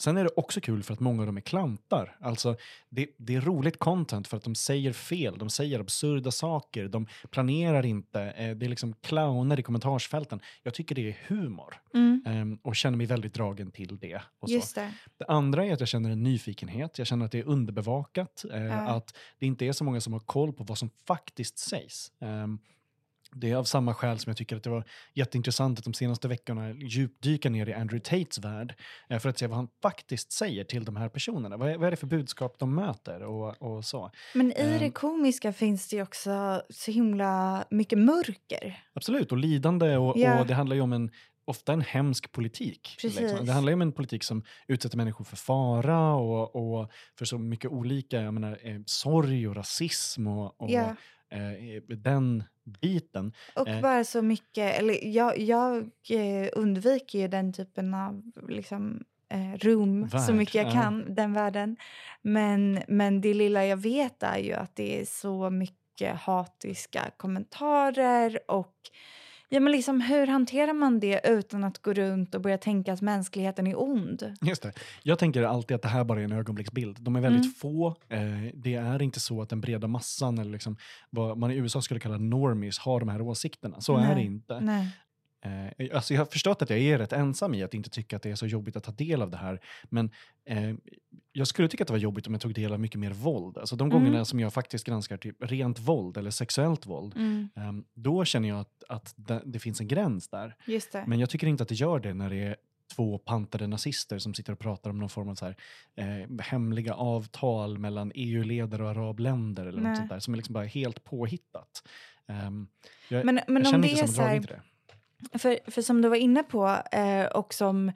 [0.00, 2.16] sen är det också kul för att många av dem är klantar.
[2.20, 2.56] Alltså,
[2.88, 7.06] det, det är roligt content för att de säger fel, de säger absurda saker, de
[7.30, 8.22] planerar inte.
[8.22, 10.40] Eh, det är liksom clowner i kommentarsfälten.
[10.62, 12.22] Jag tycker det är humor Mm.
[12.52, 14.22] eh, och känner mig väldigt dragen till det.
[14.38, 14.54] Och så.
[14.54, 14.92] Just det.
[15.18, 16.98] Det andra är att jag känner en nyfikenhet.
[16.98, 18.44] Jag känner att det är underbevakat.
[18.52, 18.74] Eh, Ja.
[18.74, 22.12] Att det inte är så många som har koll på vad som faktiskt sägs.
[23.34, 26.28] Det är av samma skäl som jag tycker att det var jätteintressant att de senaste
[26.28, 28.74] veckorna djupdyka ner i Andrew Tates värld
[29.08, 31.56] eh, för att se vad han faktiskt säger till de här personerna.
[31.56, 34.10] Vad är, vad är det för budskap de möter och, och så.
[34.34, 34.78] Men i Ehm.
[34.78, 38.82] det komiska finns det ju också så himla mycket mörker.
[38.92, 40.40] Absolut, och lidande och, Ja.
[40.40, 41.10] och det handlar ju om en
[41.44, 42.96] ofta en hemsk politik.
[43.02, 43.46] liksom.
[43.46, 47.38] Det handlar ju om en politik som utsätter människor för fara och, och för så
[47.38, 50.96] mycket olika, jag menar, eh, sorg och rasism och, och Ja.
[51.30, 52.44] Eh, den
[52.80, 53.32] biten.
[53.56, 53.80] Och Eh.
[53.82, 55.76] bara så mycket, eller jag, jag
[56.10, 59.04] eh, undviker ju den typen av liksom,
[59.60, 60.70] rum så Värld, mycket jag ja.
[60.72, 61.76] kan, den världen.
[62.22, 68.38] Men, men det lilla jag vet är ju att det är så mycket hatiska kommentarer
[68.50, 68.74] och
[69.48, 73.00] ja, men liksom, hur hanterar man det utan att gå runt och börja tänka att
[73.00, 74.34] mänskligheten är ond?
[74.40, 74.72] Just det.
[75.02, 76.96] Jag tänker alltid att det här bara är en ögonblicksbild.
[77.00, 77.54] De är väldigt Mm.
[77.54, 77.88] få.
[78.08, 78.18] Eh,
[78.54, 80.76] det är inte så att den breda massan, eller liksom,
[81.10, 83.80] vad man i USA skulle kalla normies, har de här åsikterna.
[83.80, 84.24] Så är det Nej.
[84.26, 84.60] inte.
[85.44, 88.22] Eh, alltså jag har förstått att jag är rätt ensam i att inte tycka att
[88.22, 89.60] det är så jobbigt att ta del av det här.
[89.84, 90.10] Men
[90.44, 90.74] eh,
[91.32, 93.58] jag skulle tycka att det var jobbigt om jag tog del av mycket mer våld.
[93.58, 93.98] Alltså de Mm.
[93.98, 97.16] gångerna som jag faktiskt granskar typ rent våld eller sexuellt våld.
[97.16, 100.56] Mm, eh, då känner jag att, att det, det finns en gräns där.
[101.06, 102.56] Men jag tycker inte att det gör det när det är
[102.96, 105.56] två pantade nazister som sitter och pratar om någon form av så här,
[105.96, 109.90] eh, hemliga avtal mellan EU-ledare och arabländer eller Nej.
[109.90, 111.82] något sånt där som är liksom bara helt påhittat.
[112.46, 112.68] Um,
[113.08, 114.62] jag, Men, men jag om känner det inte här, dragning till det.
[115.32, 117.92] För, för som du var inne på eh, och som,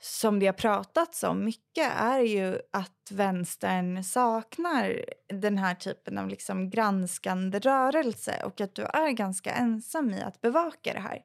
[0.00, 6.28] som det har pratats om mycket är ju att vänstern saknar den här typen av
[6.28, 11.22] liksom granskande rörelse och att du är ganska ensam i att bevaka det här.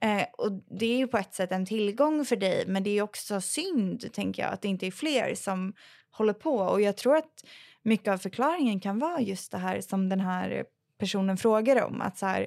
[0.00, 3.02] Eh, och Det är ju på ett sätt en tillgång för dig men det är
[3.02, 5.74] också synd tänker jag att det inte är fler som
[6.10, 7.44] håller på och jag tror att
[7.82, 10.64] mycket av förklaringen kan vara just det här som den här
[10.98, 12.46] personen frågar om att så här,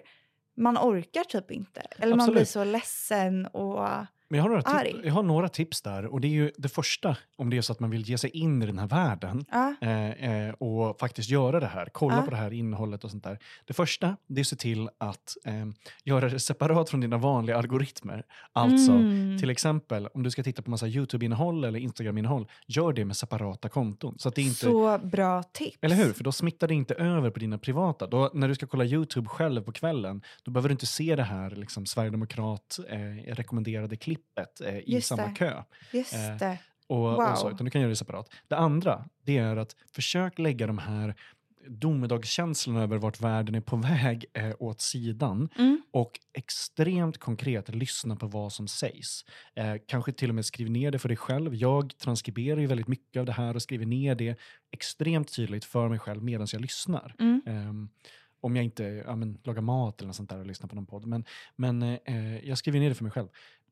[0.56, 1.82] man orkar typ inte.
[2.00, 2.50] Eller man blir Absolut.
[2.50, 3.88] så ledsen och...
[4.30, 4.92] Men jag har, några arg.
[4.94, 7.62] tip- jag har några tips där och det är ju det första om det är
[7.62, 11.00] så att man vill ge sig in i den här världen Ja, eh, eh, och
[11.00, 12.22] faktiskt göra det här, kolla Ja.
[12.22, 13.40] på det här innehållet och sånt där.
[13.66, 15.66] Det första, det är att se till att eh,
[16.04, 18.24] göra det separat från dina vanliga algoritmer.
[18.54, 19.38] Alltså, Mm.
[19.40, 23.70] till exempel om du ska titta på massa YouTube-innehåll eller Instagram-innehåll, gör det med separata
[23.70, 24.16] konton.
[24.20, 24.56] Så att det inte...
[24.56, 25.78] Så bra tips.
[25.82, 26.14] Eller hur?
[26.14, 28.08] För då smittar det inte över på dina privata.
[28.08, 31.24] Då, när du ska kolla YouTube själv på kvällen, då behöver du inte se det
[31.24, 34.15] här liksom, Sverigedemokrat-rekommenderade klippet
[34.66, 35.34] eh, i Just samma det.
[35.36, 35.64] kö.
[35.92, 36.58] Just Eh, det.
[36.88, 37.32] Och, Wow.
[37.32, 38.30] och så, utan du kan göra det separat.
[38.48, 41.16] Det andra, det är att försök lägga de här
[41.68, 45.82] domedagskänslorna över vart världen är på väg eh, åt sidan Mm.
[45.92, 49.26] och extremt konkret lyssna på vad som sägs.
[49.56, 51.56] Eh, kanske till och med skriv ner det för dig själv.
[51.56, 54.40] Jag transkriberar ju väldigt mycket av det här och skriver ner det
[54.72, 57.16] extremt tydligt för mig själv medan jag lyssnar.
[57.20, 57.42] Mm.
[57.46, 57.90] Ehm,
[58.42, 60.86] om jag inte ja, men, lagar mat eller något sånt där och lyssnar på någon
[60.86, 61.06] podd.
[61.06, 61.26] Men,
[61.56, 63.28] men eh, jag skriver ner det för mig själv.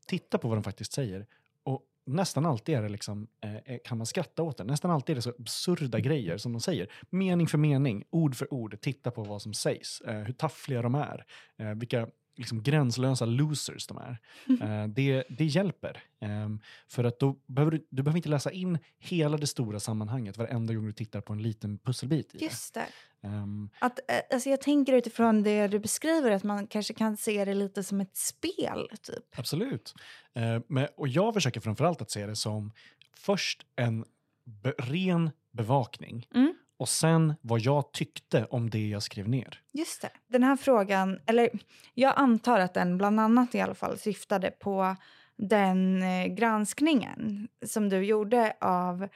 [0.07, 1.25] Titta på vad de faktiskt säger.
[1.63, 4.63] Och nästan alltid är det liksom, eh, kan man skratta åt det.
[4.63, 6.91] Nästan alltid är det så absurda grejer som de säger.
[7.09, 8.81] Mening för mening, ord för ord.
[8.81, 10.01] Titta på vad som sägs.
[10.01, 11.25] Eh, hur taffliga de är.
[11.57, 14.17] Eh, vilka liksom, gränslösa losers de är.
[14.61, 16.03] Eh, det, det hjälper.
[16.19, 20.37] Ehm, för att då behöver du, du behöver inte läsa in hela det stora sammanhanget
[20.37, 22.45] varenda gång du tittar på en liten pusselbit i det.
[22.45, 22.85] Just det.
[23.21, 27.45] Ehm, Att, eh, alltså jag tänker utifrån det du beskriver att man kanske kan se
[27.45, 28.89] det lite som ett spel.
[29.01, 29.23] typ.
[29.39, 29.93] Absolut.
[30.33, 32.71] Eh, men, och jag försöker framförallt att se det som
[33.15, 34.05] först en
[34.45, 36.53] be- ren bevakning Mm.
[36.83, 39.61] Och sen vad jag tyckte om det jag skrev ner.
[39.71, 40.09] Just det.
[40.27, 41.49] Den här frågan, eller
[41.93, 44.95] jag antar att den bland annat i alla fall syftade på
[45.37, 49.07] den eh, granskningen som du gjorde av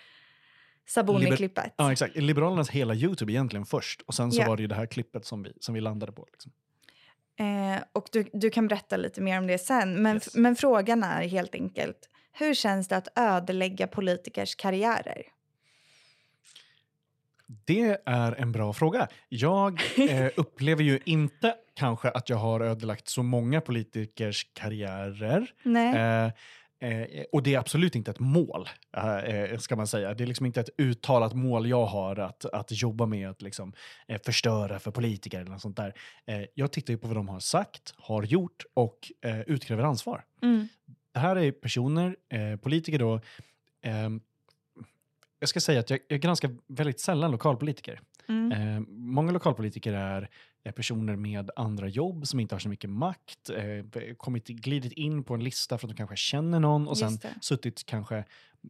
[0.88, 1.74] Sabuni-klippet.
[1.78, 2.16] Ja, exakt.
[2.16, 4.48] Liberalernas hela YouTube egentligen först och sen så Ja.
[4.48, 6.28] var det ju det här klippet som vi, som vi landade på.
[6.32, 6.52] Liksom.
[7.40, 10.02] Eh, och du, du kan berätta lite mer om det sen.
[10.02, 10.36] Men, Yes.
[10.36, 15.22] men frågan är helt enkelt, hur känns det att ödelägga politikers karriärer?
[17.48, 19.08] Det är en bra fråga.
[19.30, 25.52] Jag eh, upplever ju inte kanske att jag har ödelagt så många politikers karriärer.
[25.64, 25.96] Nej.
[26.80, 30.14] Eh, eh, och det är absolut inte ett mål, eh, eh, ska man säga.
[30.14, 33.74] Det är liksom inte ett uttalat mål jag har att, att jobba med att liksom,
[34.08, 35.94] eh, förstöra för politiker eller något sånt där.
[36.26, 39.12] Eh, jag tittar ju på vad de har sagt, har gjort och
[39.48, 40.24] utkräver ansvar.
[40.42, 40.68] Mm.
[41.14, 42.16] Det här är personer,
[42.58, 43.16] politiker då,
[43.84, 44.10] eh,
[45.40, 48.02] jag ska säga att jag, jag granskar väldigt sällan lokalpolitiker.
[48.28, 48.52] Mm.
[48.52, 50.30] Eh, många lokalpolitiker är,
[50.64, 55.24] är personer med andra jobb som inte har så mycket makt, eh, kommit, glidit in
[55.24, 57.34] på en lista för att de kanske känner någon och sen det.
[57.42, 58.24] suttit kanske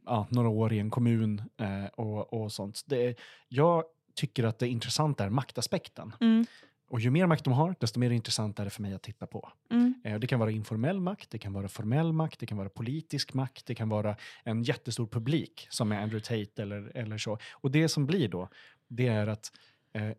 [0.06, 2.82] ja, några år i en kommun eh, och, och sånt.
[2.86, 3.16] Det,
[3.48, 3.84] jag
[4.16, 6.14] tycker att det intressanta är maktaspekten.
[6.22, 6.46] Mm.
[6.90, 9.28] Och ju mer makt de har, desto mer intressant är det för mig att titta
[9.28, 9.50] på.
[9.72, 9.94] Mm.
[10.04, 13.34] Eh, Det kan vara informell makt, det kan vara formell makt, det kan vara politisk
[13.34, 17.38] makt, det kan vara en jättestor publik som är Andrew Tate eller, eller så.
[17.54, 18.50] Och det som blir då,
[18.88, 19.52] det är att
[19.94, 20.10] eh,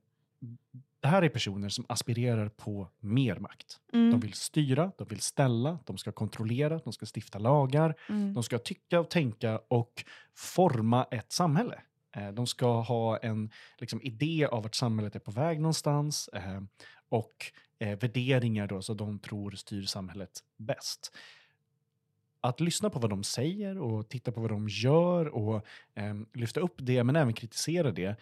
[1.00, 3.81] det här är personer som aspirerar på mer makt.
[3.92, 4.11] Mm.
[4.11, 8.35] De vill styra, de vill ställa, de ska kontrollera, de ska stifta lagar, Mm.
[8.35, 10.04] de ska tycka och tänka och
[10.35, 11.81] forma ett samhälle.
[12.18, 16.61] Eh, De ska ha en liksom, idé av vart samhället är på väg någonstans eh,
[17.09, 21.12] och eh, värderingar då, så de tror styr samhället bäst.
[22.40, 25.66] Att lyssna på vad de säger och titta på vad de gör och
[26.35, 28.16] lyfta upp det men även kritisera det,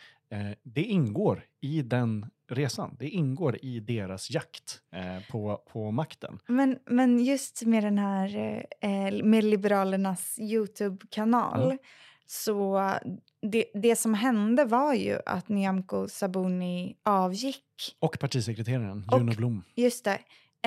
[0.62, 2.96] det ingår i den resan.
[2.98, 6.38] Det ingår i deras jakt eh, på, på makten.
[6.46, 8.36] Men, men just med den här
[8.80, 11.78] eh, med Liberalernas Youtube-kanal Mm.
[12.26, 12.92] så
[13.50, 17.64] det, det som hände var ju att Nyamko Sabuni avgick.
[17.98, 19.62] Och partisekreteraren Och- Juno Blom.
[19.74, 20.18] Just det.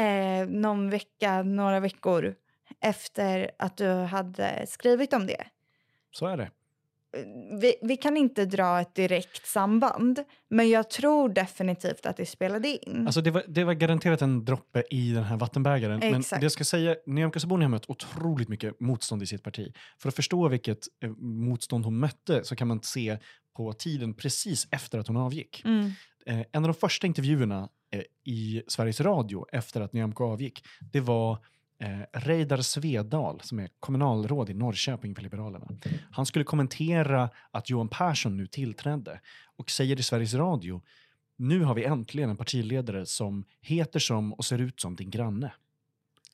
[0.02, 2.36] Eh, någon vecka, några veckor
[2.82, 5.44] efter att du hade skrivit om det.
[6.12, 6.52] Så är det.
[7.62, 10.20] Vi, vi kan inte dra ett direkt samband,
[10.50, 13.04] men jag tror definitivt att det spelade in.
[13.06, 16.00] Alltså det, var, det var garanterat en droppe i den här vattenbägaren.
[16.00, 16.40] Men Exakt.
[16.42, 19.74] det jag ska säga, Nyamko Sabuni har mött otroligt mycket motstånd i sitt parti.
[19.98, 23.18] För att förstå vilket eh, motstånd hon mötte så kan man se
[23.56, 25.66] på tiden precis efter att hon avgick.
[25.66, 25.92] mm.
[26.26, 31.00] Eh, en av de första intervjuerna eh, i Sveriges Radio efter att Nyamko avgick, det
[31.00, 31.38] var
[31.80, 35.68] eh, Reidar Svedal som är kommunalråd i Norrköping för Liberalerna.
[36.12, 39.20] Han skulle kommentera att Johan Persson nu tillträdde
[39.56, 40.82] och säger i Sveriges Radio
[41.36, 45.52] nu har vi äntligen en partiledare som heter som och ser ut som din granne.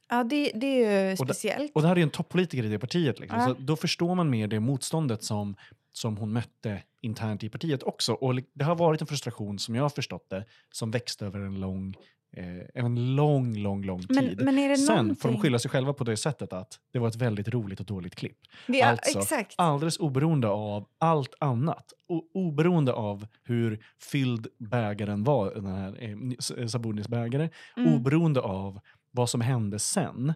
[0.10, 1.72] Ja, det, det är ju Och det- speciellt.
[1.76, 3.20] Och det här är ju en toppolitiker i det partiet.
[3.20, 3.40] Liksom.
[3.40, 3.46] Ja.
[3.48, 5.56] Så då förstår man mer det motståndet som,
[5.92, 8.14] som hon mötte internt i partiet också.
[8.14, 11.60] Och det har varit en frustration, som jag har förstått det, som växte över en
[11.60, 11.96] lång,
[12.38, 14.42] eh, en lång, lång, lång men, tid.
[14.44, 17.08] men det Sen får de någonting- skylla sig själva på det sättet att det var
[17.08, 18.38] ett väldigt roligt och dåligt klipp.
[18.68, 19.54] Är, alltså, exakt.
[19.58, 21.94] Alldeles oberoende av allt annat.
[22.08, 27.50] O- oberoende av hur fylld bägaren var, den här eh, S- Sabonis bägare.
[27.78, 27.94] Mm.
[27.94, 28.80] Oberoende av
[29.12, 30.34] vad som hände sen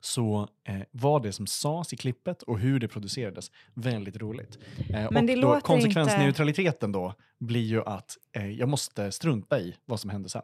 [0.00, 4.58] så eh, var det som sades i klippet och hur det producerades väldigt roligt.
[4.78, 9.60] Eh, Men och det då, låter konsekvensneutraliteten då blir ju att eh, jag måste strunta
[9.60, 10.42] i vad som hände sen.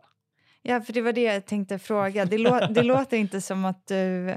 [0.67, 2.25] Ja, för det var det jag tänkte fråga.
[2.25, 4.29] Det, lå det låter inte som att du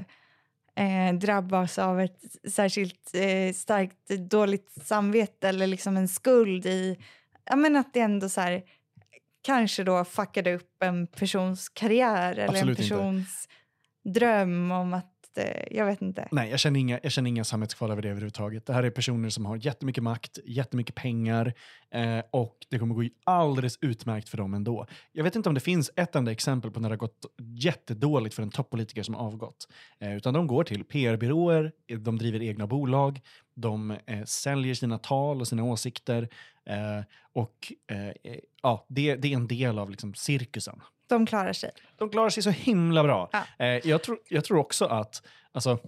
[0.74, 2.20] eh, drabbas av ett
[2.52, 6.98] särskilt eh, starkt dåligt samvete eller liksom en skuld i...
[7.44, 8.62] Ja, men att det ändå så här,
[9.42, 12.94] kanske då fuckade upp en persons karriär eller Absolut en inte.
[12.94, 13.48] persons
[14.04, 15.14] dröm om att...
[15.38, 16.28] Eh, jag vet inte.
[16.30, 18.66] Nej, jag känner inga, jag känner inga samvetskval över det överhuvudtaget.
[18.66, 21.54] Det här är personer som har jättemycket makt, jättemycket pengar
[21.90, 24.86] eh, och det kommer gå alldeles utmärkt för dem ändå.
[25.12, 28.34] Jag vet inte om det finns ett enda exempel på när det har gått jättedåligt
[28.34, 29.68] för en toppolitiker som avgått.
[30.00, 33.20] Eh, utan de går till PR-byråer, de driver egna bolag,
[33.54, 36.28] de eh, säljer sina tal och sina åsikter
[36.66, 40.80] eh, och eh, eh ja, det, det är en del av liksom, cirkusen.
[41.08, 41.70] De klarar sig.
[41.96, 43.30] De klarar sig så himla bra.
[43.32, 43.44] Ja.
[43.58, 45.78] Eh, jag, tror, jag tror också att, alltså,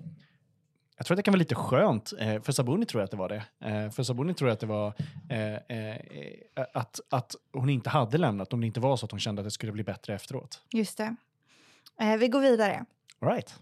[0.97, 3.17] jag tror att det kan vara lite skönt, eh, för Sabuni tror jag att det
[3.17, 3.43] var det.
[3.65, 4.95] Eh, för Sabuni tror jag att det var
[6.75, 9.47] att, att hon inte hade lämnat om det inte var så att hon kände att
[9.47, 10.63] det skulle bli bättre efteråt.
[10.73, 11.17] Just det.
[12.19, 12.85] Vi går vidare.
[13.21, 13.55] All right.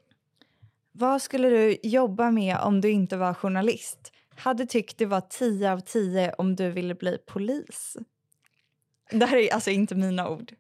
[0.93, 4.13] Vad skulle du jobba med om du inte var journalist?
[4.37, 7.97] Hade tyckt det var 10 av 10 om du ville bli polis.
[9.11, 10.53] Det här är alltså inte mina ord.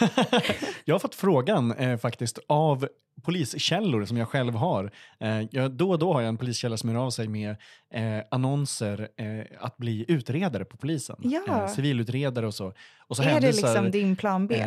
[0.84, 2.88] jag har fått frågan eh, faktiskt av
[3.24, 4.90] poliskällor som jag själv har.
[5.20, 7.56] Eh, jag, då och då har jag en poliskälla som hör av sig med
[7.94, 11.16] eh, annonser eh, att bli utredare på polisen.
[11.22, 11.68] Ja.
[11.68, 12.72] Civilutredare och så.
[13.06, 14.66] Och så är det liksom din plan B?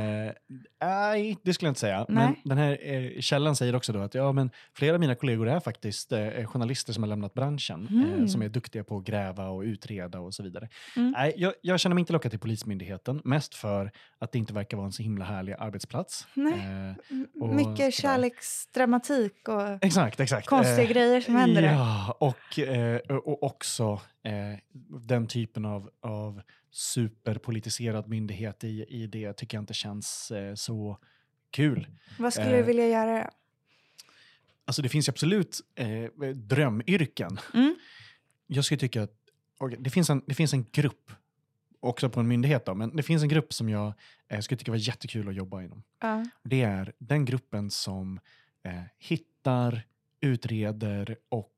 [0.82, 2.06] Nej, det skulle jag inte säga.
[2.10, 2.26] Nej.
[2.28, 5.60] Men den här källan säger också då att ja, men flera av mina kollegor är
[5.60, 6.14] faktiskt
[6.46, 8.28] journalister som har lämnat branschen, Mm.
[8.28, 10.70] som är duktiga på att gräva och utreda och så vidare.
[10.96, 11.12] Mm.
[11.12, 14.78] Nej, jag, jag känner mig inte lockad till Polismyndigheten, mest för att det inte verkar
[14.78, 16.28] vara en så himla härlig arbetsplats.
[16.34, 16.96] Nej.
[17.42, 17.94] Och Mycket
[18.48, 18.78] sådär.
[18.78, 20.48] kärleksdramatik och exakt, exakt.
[20.48, 21.64] konstiga Eh, grejer som händer.
[21.64, 24.60] Ja, och, eh, och också eh,
[25.08, 26.42] den typen av, av
[26.72, 30.98] superpolitiserad myndighet i, i det tycker jag inte känns eh, så
[31.52, 31.88] kul.
[32.20, 33.30] Vad skulle eh, du vilja göra?
[34.66, 37.40] Alltså det finns ju absolut eh, drömyrken.
[37.54, 37.76] Mm.
[38.48, 39.14] Jag skulle tycka att
[39.60, 41.12] och det, finns en, det finns en grupp,
[41.80, 43.94] också på en myndighet, då, men det finns en grupp som jag
[44.30, 45.84] eh, skulle tycka var jättekul att jobba inom.
[46.02, 46.26] Ja.
[46.44, 48.20] Det är den gruppen som
[48.64, 49.82] eh, hittar,
[50.22, 51.54] utreder och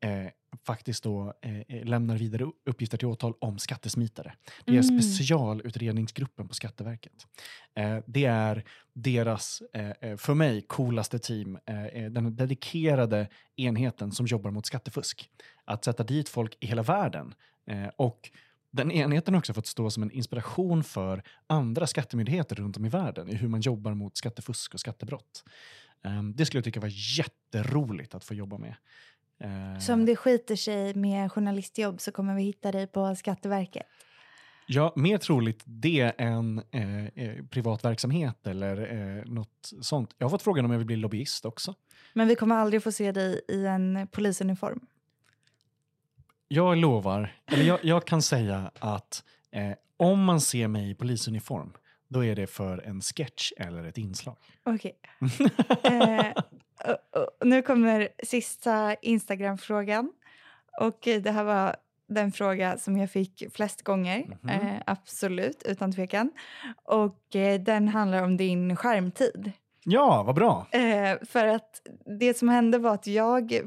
[0.00, 0.30] eh,
[0.66, 4.34] faktiskt då eh, lämnar vidare uppgifter till åtal om skattesmitare.
[4.64, 5.02] Det är Mm.
[5.02, 7.26] specialutredningsgruppen på Skatteverket.
[7.74, 11.58] Eh, det är deras, eh, eh, för mig, coolaste team.
[11.66, 15.30] Eh, eh, den dedikerade enheten som jobbar mot skattefusk.
[15.64, 17.34] Att sätta dit folk i hela världen.
[17.66, 18.30] Eh, och
[18.70, 22.88] den enheten har också fått stå som en inspiration för andra skattemyndigheter runt om i
[22.88, 25.44] världen i hur man jobbar mot skattefusk och skattebrott.
[26.04, 28.74] Eh, det skulle jag tycka var jätteroligt att få jobba med.
[29.40, 33.86] Eh, Så om det skiter sig med journalistjobb så kommer vi hitta dig på Skatteverket.
[34.70, 40.14] Ja, mer troligt det än eh, eh, privat verksamhet eller eh, något sånt.
[40.18, 41.74] Jag har fått frågan om jag vill bli lobbyist också.
[42.14, 44.80] Men vi kommer aldrig få se dig i en polisuniform.
[46.48, 51.72] Jag lovar, eller jag, jag kan säga att eh, om man ser mig i polisuniform,
[52.08, 54.36] då är det för en sketch eller ett inslag.
[54.64, 54.98] Okej.
[55.82, 56.32] eh,
[56.84, 60.12] och, och, nu kommer sista Instagram-frågan.
[60.80, 61.76] Och det här var
[62.08, 64.38] den fråga som jag fick flest gånger.
[64.42, 64.50] Mhm.
[64.50, 66.30] Eh, absolut, utan tvekan.
[66.84, 69.52] Och eh, den handlar om din skärmtid.
[69.84, 70.66] Ja, vad bra.
[70.70, 71.82] Eh, för att
[72.18, 73.60] det som hände var att jag...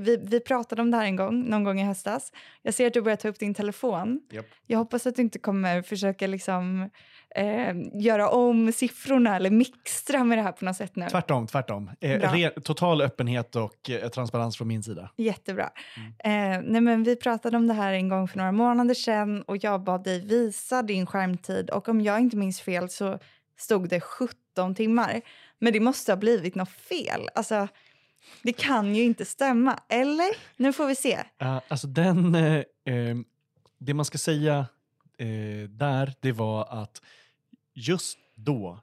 [0.00, 2.32] Vi, vi pratade om det här en gång, någon gång i höstas.
[2.62, 4.20] Jag ser att du börjar ta upp din telefon.
[4.30, 4.46] Japp.
[4.66, 6.90] Jag hoppas att du inte kommer försöka liksom,
[7.36, 11.06] eh, göra om siffrorna eller mixtra med det här på något sätt nu.
[11.10, 11.90] Tvärtom, tvärtom.
[12.00, 15.10] Eh, re, total öppenhet och eh, transparens från min sida.
[15.16, 15.70] Jättebra.
[16.24, 16.30] Eh,
[16.62, 19.84] nej men vi pratade om det här en gång för några månader sedan och jag
[19.84, 23.18] bad dig visa din skärmtid och om jag inte minns fel så
[23.58, 24.41] stod det 17
[24.74, 25.20] timmar.
[25.58, 27.28] Men det måste ha blivit något fel.
[27.34, 27.68] Alltså,
[28.42, 29.78] det kan ju inte stämma.
[29.88, 30.28] Eller?
[30.56, 31.18] Nu får vi se.
[31.42, 33.16] Uh, alltså den, eh, eh,
[33.78, 34.66] det man ska säga
[35.18, 37.02] eh, där, det var att
[37.74, 38.80] just då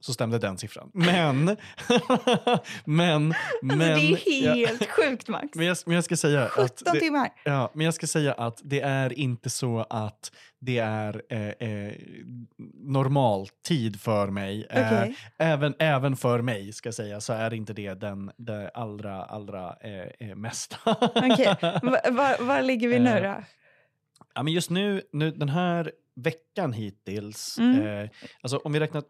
[0.00, 0.90] så stämde den siffran.
[0.94, 1.56] Men, men,
[3.62, 5.48] men, Alltså, det är ja, helt sjukt, Max.
[5.54, 7.28] men, jag, men jag ska säga att 17 det, timmar.
[7.44, 11.94] ja, men jag ska säga att det är inte så att det är eh, eh,
[12.74, 14.66] normal tid för mig.
[14.70, 15.16] Eh, Okej.
[15.38, 19.76] även, även för mig ska jag säga så är inte det den det allra, allra
[19.80, 20.76] eh, eh, mesta.
[21.00, 21.46] Okej.
[21.62, 23.44] Va- Var, var ligger vi nu Eh, då?
[24.34, 27.86] Ja, men just nu, nu, den här veckan hittills, Mm.
[28.04, 28.10] eh,
[28.42, 29.02] alltså om vi räknar,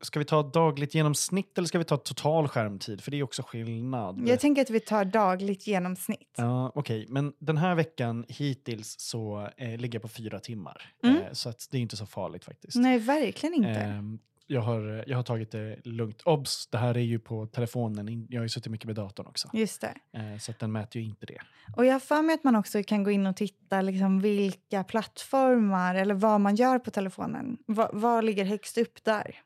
[0.00, 3.00] ska vi ta dagligt genomsnitt eller ska vi ta total skärmtid?
[3.00, 4.28] För det är också skillnad.
[4.28, 6.34] Jag tänker att vi tar dagligt genomsnitt.
[6.36, 7.06] Ja, okej.
[7.08, 10.92] Men den här veckan hittills så eh, ligger jag på fyra timmar.
[11.02, 11.16] Mm.
[11.16, 12.76] Eh, så att det är inte så farligt faktiskt.
[12.76, 13.80] Nej, verkligen inte.
[13.80, 16.22] Ehm, jag, har, jag har tagit det lugnt.
[16.24, 18.26] Obs, det här är ju på telefonen.
[18.30, 19.50] Jag har ju suttit mycket med datorn också.
[19.52, 19.94] Just det.
[20.18, 21.38] Eh, så att den mäter ju inte det.
[21.76, 24.84] Och jag har för mig att man också kan gå in och titta liksom vilka
[24.84, 27.58] plattformar eller vad man gör på telefonen.
[27.66, 29.36] Va, vad ligger högst upp där?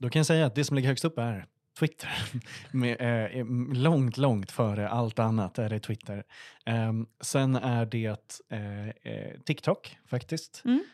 [0.00, 1.46] Då kan jag säga att det som ligger högst upp är
[1.78, 2.10] Twitter.
[2.72, 6.24] Med, eh, långt, långt före allt annat är det Twitter.
[6.66, 10.62] Ehm, sen är det eh, eh, TikTok faktiskt.
[10.64, 10.84] Mm.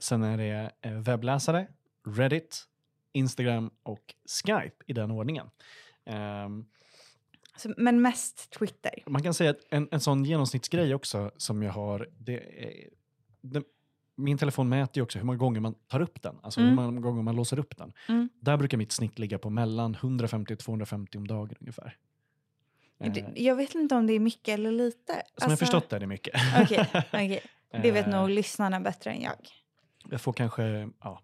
[0.00, 1.66] Sen är det webbläsare,
[2.06, 2.64] Reddit,
[3.12, 5.50] Instagram och Skype i den ordningen.
[6.04, 6.64] Ehm,
[7.76, 9.02] men mest Twitter.
[9.06, 12.42] man kan säga att en, en sån genomsnittsgrej också som jag har, det,
[13.40, 13.62] det,
[14.16, 16.78] min telefon mäter ju också hur många gånger man tar upp den, alltså Mm.
[16.78, 17.92] hur många gånger man låser upp den.
[18.08, 18.28] Mm.
[18.40, 21.96] Där brukar mitt snitt ligga på mellan 150 och 250 om dagen ungefär.
[23.00, 25.12] Eh, Det- Jag vet inte om det är mycket eller lite.
[25.12, 26.34] som jag Alltså- förstått är det mycket.
[26.62, 27.40] Okej, okej.
[27.82, 29.34] Det vet Eh, nog lyssnarna bättre än jag.
[30.10, 31.20] Jag får kanske, ja,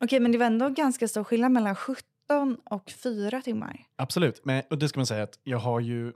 [0.00, 3.84] Okej, men det var ändå ganska stor skillnad mellan 17 och 4 timmar.
[3.96, 4.40] absolut.
[4.44, 6.12] Men, och det ska man säga att jag har ju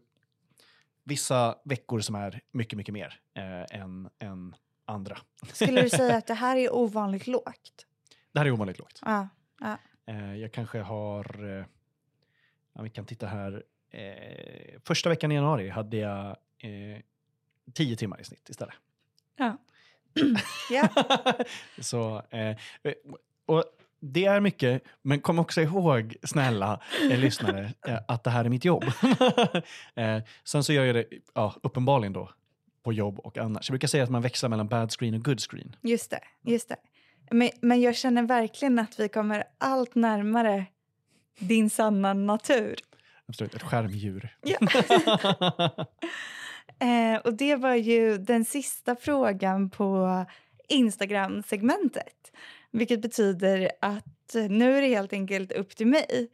[1.05, 4.55] vissa veckor som är mycket, mycket mer eh, än, än
[4.85, 5.19] andra.
[5.53, 7.87] Skulle du säga att det här är ovanligt lågt?
[8.33, 9.01] Det här är ovanligt lågt.
[9.05, 9.29] Ja.
[10.07, 11.65] Eh, jag kanske har, eh,
[12.73, 16.37] ja, vi kan titta här, eh, första veckan i januari hade jag
[17.73, 18.75] 10 timmar i snitt istället.
[19.37, 19.57] Ja.
[20.71, 20.89] ja.
[21.81, 22.23] Så,
[23.47, 23.65] och
[24.13, 26.81] det är mycket, men kom också ihåg, snälla
[27.11, 28.85] eh, lyssnare, eh, att det här är mitt jobb.
[29.95, 32.31] eh, sen så gör jag det ja, uppenbarligen då
[32.85, 33.69] på jobb och annars.
[33.69, 35.77] Jag brukar säga att man växlar mellan bad screen och good screen.
[35.83, 36.21] Just det.
[36.43, 36.77] Just det.
[37.31, 40.67] Men, men jag känner verkligen att vi kommer allt närmare
[41.39, 42.75] din sanna natur.
[43.29, 44.37] Absolut, ett skärmdjur.
[44.43, 44.59] Ja.
[46.79, 50.25] Eh, och det var ju den sista frågan på
[50.69, 52.33] Instagram-segmentet.
[52.71, 56.29] Vilket betyder att nu är det helt enkelt upp till mig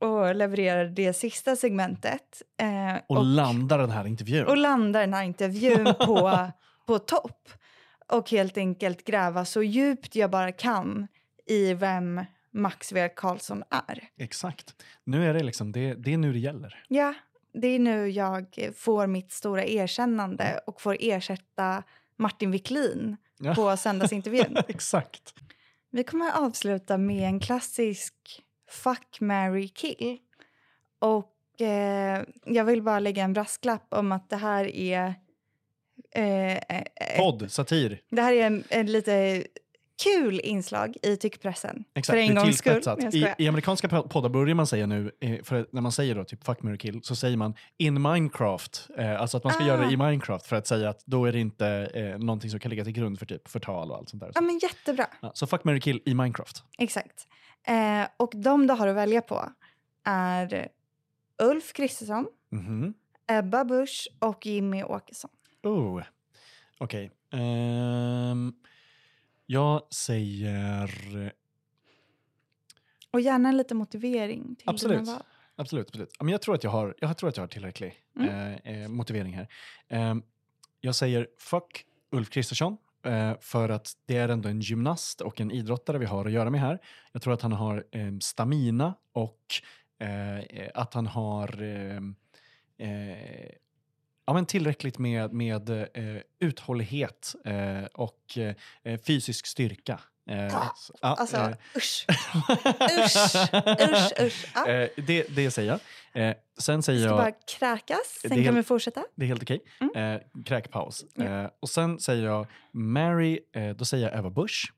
[0.00, 2.42] att leverera det sista segmentet.
[2.60, 4.46] Eh, och, landar den här intervjun.
[4.46, 6.50] och landa den här intervjun på
[6.86, 7.48] på topp
[8.12, 11.08] och helt enkelt gräva så djupt jag bara kan
[11.46, 13.08] i vem Max V.
[13.16, 14.04] Karlsson är.
[14.18, 14.74] Exakt.
[15.04, 16.84] Nu är det liksom, det, det är nu det gäller.
[16.88, 17.14] Ja,
[17.54, 21.82] det är nu jag får mitt stora erkännande och får ersätta
[22.18, 23.54] Martin Wiklin Ja.
[23.54, 24.56] på söndagsintervjun.
[24.68, 25.34] Exakt.
[25.90, 28.14] Vi kommer att avsluta med en klassisk
[28.68, 30.18] fuck, marry, kill.
[30.98, 35.14] Och eh, jag vill bara lägga en brasklapp om att det här är...
[36.14, 36.82] Eh, eh,
[37.18, 38.00] Podd, satir.
[38.10, 39.44] det här är en, en lite
[40.02, 41.84] kul inslag i tyckpressen.
[41.94, 42.82] Exakt, för en gångs skull.
[43.12, 43.26] I.
[43.38, 46.44] I amerikanska po- poddar börjar man säga nu, eh, för när man säger då typ
[46.44, 48.88] fuck, marry, kill, så säger man in Minecraft.
[48.98, 49.66] Eh, alltså att man ska Ah.
[49.66, 52.60] göra det i Minecraft för att säga att då är det inte eh, någonting som
[52.60, 54.32] kan ligga till grund för typ förtal och allt sånt där.
[54.34, 55.06] Ja, men jättebra.
[55.22, 56.62] Ja, så fuck, marry, kill i Minecraft.
[56.78, 57.26] Exakt.
[57.66, 59.52] Eh, och de du har att välja på
[60.04, 60.68] är
[61.42, 62.94] Ulf Kristersson, Mhm.
[63.26, 65.30] Ebba Busch och Jimmy Åkesson.
[65.62, 66.02] Oh,
[66.78, 67.10] okej.
[67.32, 68.52] Ehm,
[69.46, 71.32] jag säger...
[73.10, 74.98] Och gärna en liten motivering till Absolut.
[75.56, 75.86] Absolut.
[75.86, 76.10] absolut.
[76.20, 78.28] Men jag, tror att jag, har, jag tror att jag har tillräcklig Mm.
[78.64, 79.48] eh, eh, motivering här.
[79.88, 80.22] Ehm,
[80.80, 82.76] jag säger fuck Ulf Kristersson
[83.06, 86.50] Eh, för att det är ändå en gymnast och en idrottare vi har att göra
[86.50, 86.78] med här.
[87.12, 89.40] Jag tror att han har eh, stamina och
[90.00, 92.00] eh, eh att han har eh,
[92.88, 93.50] eh,
[94.26, 100.00] ja, men tillräckligt med, med eh, uthållighet eh, och eh, eh fysisk styrka.
[100.28, 102.06] Eh, Ah, så- ja, Alltså, eh, usch.
[103.04, 103.26] Usch,
[103.80, 104.46] usch, usch.
[104.54, 104.66] Ja.
[104.68, 105.70] Eh, det, det säger
[106.12, 106.22] jag.
[106.28, 109.04] Eh, sen säger Ska jag, bara kräkas, sen kan helt- vi fortsätta.
[109.14, 110.14] det är helt okej, Mm.
[110.14, 111.02] eh, kräkpaus.
[111.18, 114.72] Eh, och sen säger jag Mary, eh, då säger jag Eva Busch.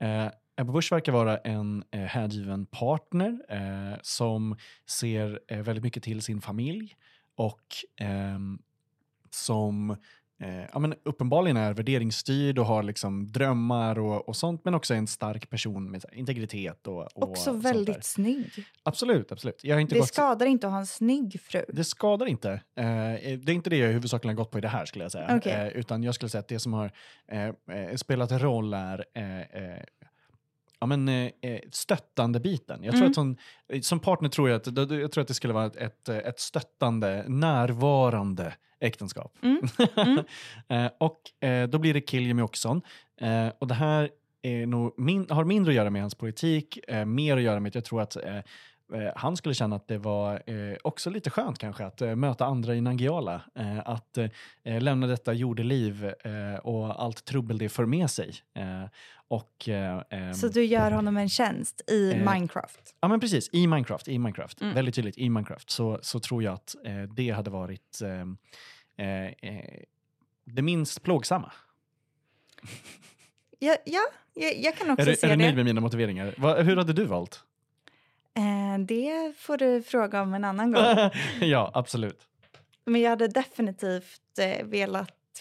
[0.00, 0.26] Eh,
[0.56, 6.22] Ebba Busch verkar vara en eh, hängiven partner eh, som ser eh, väldigt mycket till
[6.22, 6.96] sin familj
[7.36, 7.62] och
[8.00, 8.58] ehm,
[9.30, 9.96] som
[10.40, 14.94] eh, ja, men uppenbarligen är värderingsstyrd och har liksom drömmar och, och sånt men också
[14.94, 16.86] är en stark person med integritet.
[16.86, 18.66] Och, och Också väldigt snygg.
[18.82, 19.64] Absolut, absolut.
[19.64, 20.08] Jag har inte Det gått...
[20.08, 21.64] skadar inte att ha en snygg fru.
[21.68, 22.50] Det skadar inte.
[22.50, 25.12] Eh, det är inte det jag huvudsakligen har gått på i det här skulle jag
[25.12, 25.36] säga.
[25.36, 25.52] Okej.
[25.52, 26.92] Eh, utan jag skulle säga att det som har
[27.32, 29.82] eh, eh, spelat roll är eh,
[30.80, 32.84] ja, men, eh, eh, stöttande biten.
[32.84, 33.10] Jag tror Mm.
[33.10, 33.36] att hon,
[33.68, 37.24] eh, som partner tror jag att, jag tror att det skulle vara ett, ett, stöttande,
[37.28, 39.36] närvarande äktenskap.
[39.42, 39.60] Mm.
[39.96, 40.24] Mm.
[40.68, 42.82] eh, och eh, då blir det kill Jimmy Åkesson.
[43.20, 44.10] Eh, och det här
[44.96, 48.02] min, har mindre att göra med hans politik, mer att göra med att jag tror
[48.02, 48.16] att
[49.16, 50.42] han skulle känna att det var
[50.82, 53.42] också lite skönt kanske att möta andra i Nangijala.
[53.84, 54.18] Att
[54.64, 56.12] lämna detta jordeliv
[56.62, 58.34] och allt trubbel det för med sig.
[59.30, 62.94] Och, eh, ehm, Så du gör honom en tjänst i Eh, Minecraft.
[63.00, 64.60] Ja men precis, i Minecraft, i Minecraft.
[64.60, 64.74] Mm.
[64.74, 69.26] väldigt tydligt i Minecraft, så, så tror jag att eh, det hade varit eh, eh,
[69.26, 69.64] eh,
[70.44, 71.52] det minst plågsamma.
[73.62, 74.00] Ja, ja
[74.34, 75.42] jag, jag kan också Är du, se är du det.
[75.44, 76.34] nöjd med mina motiveringar?
[76.38, 77.44] Va, hur hade du valt?
[78.34, 81.10] Eh, det får du fråga om en annan gång.
[81.40, 82.20] ja, absolut.
[82.84, 84.66] Men jag hade definitivt eh,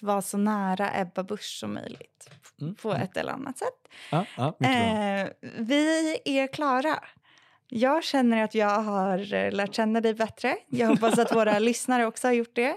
[0.04, 2.30] velat vara så nära Ebba Busch som möjligt.
[2.62, 3.02] Mm, På mm.
[3.02, 3.88] ett eller annat sätt.
[4.12, 4.58] Ja, ja.
[4.68, 7.04] Eh, vi är klara.
[7.68, 10.58] Jag känner att jag har eh, lärt känna dig bättre.
[10.68, 12.76] Jag hoppas att våra lyssnare också har gjort det.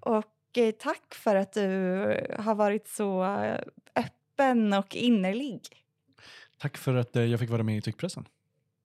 [0.00, 3.60] Och eh, tack för att du har varit så eh,
[3.96, 5.60] öppen och innerlig.
[6.58, 8.24] Tack för att eh, jag fick vara med i Tyckpressen.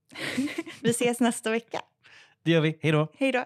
[0.82, 1.82] Vi ses nästa vecka.
[2.44, 2.78] Det gör vi.
[2.82, 3.08] Hej då!
[3.18, 3.46] Hej då.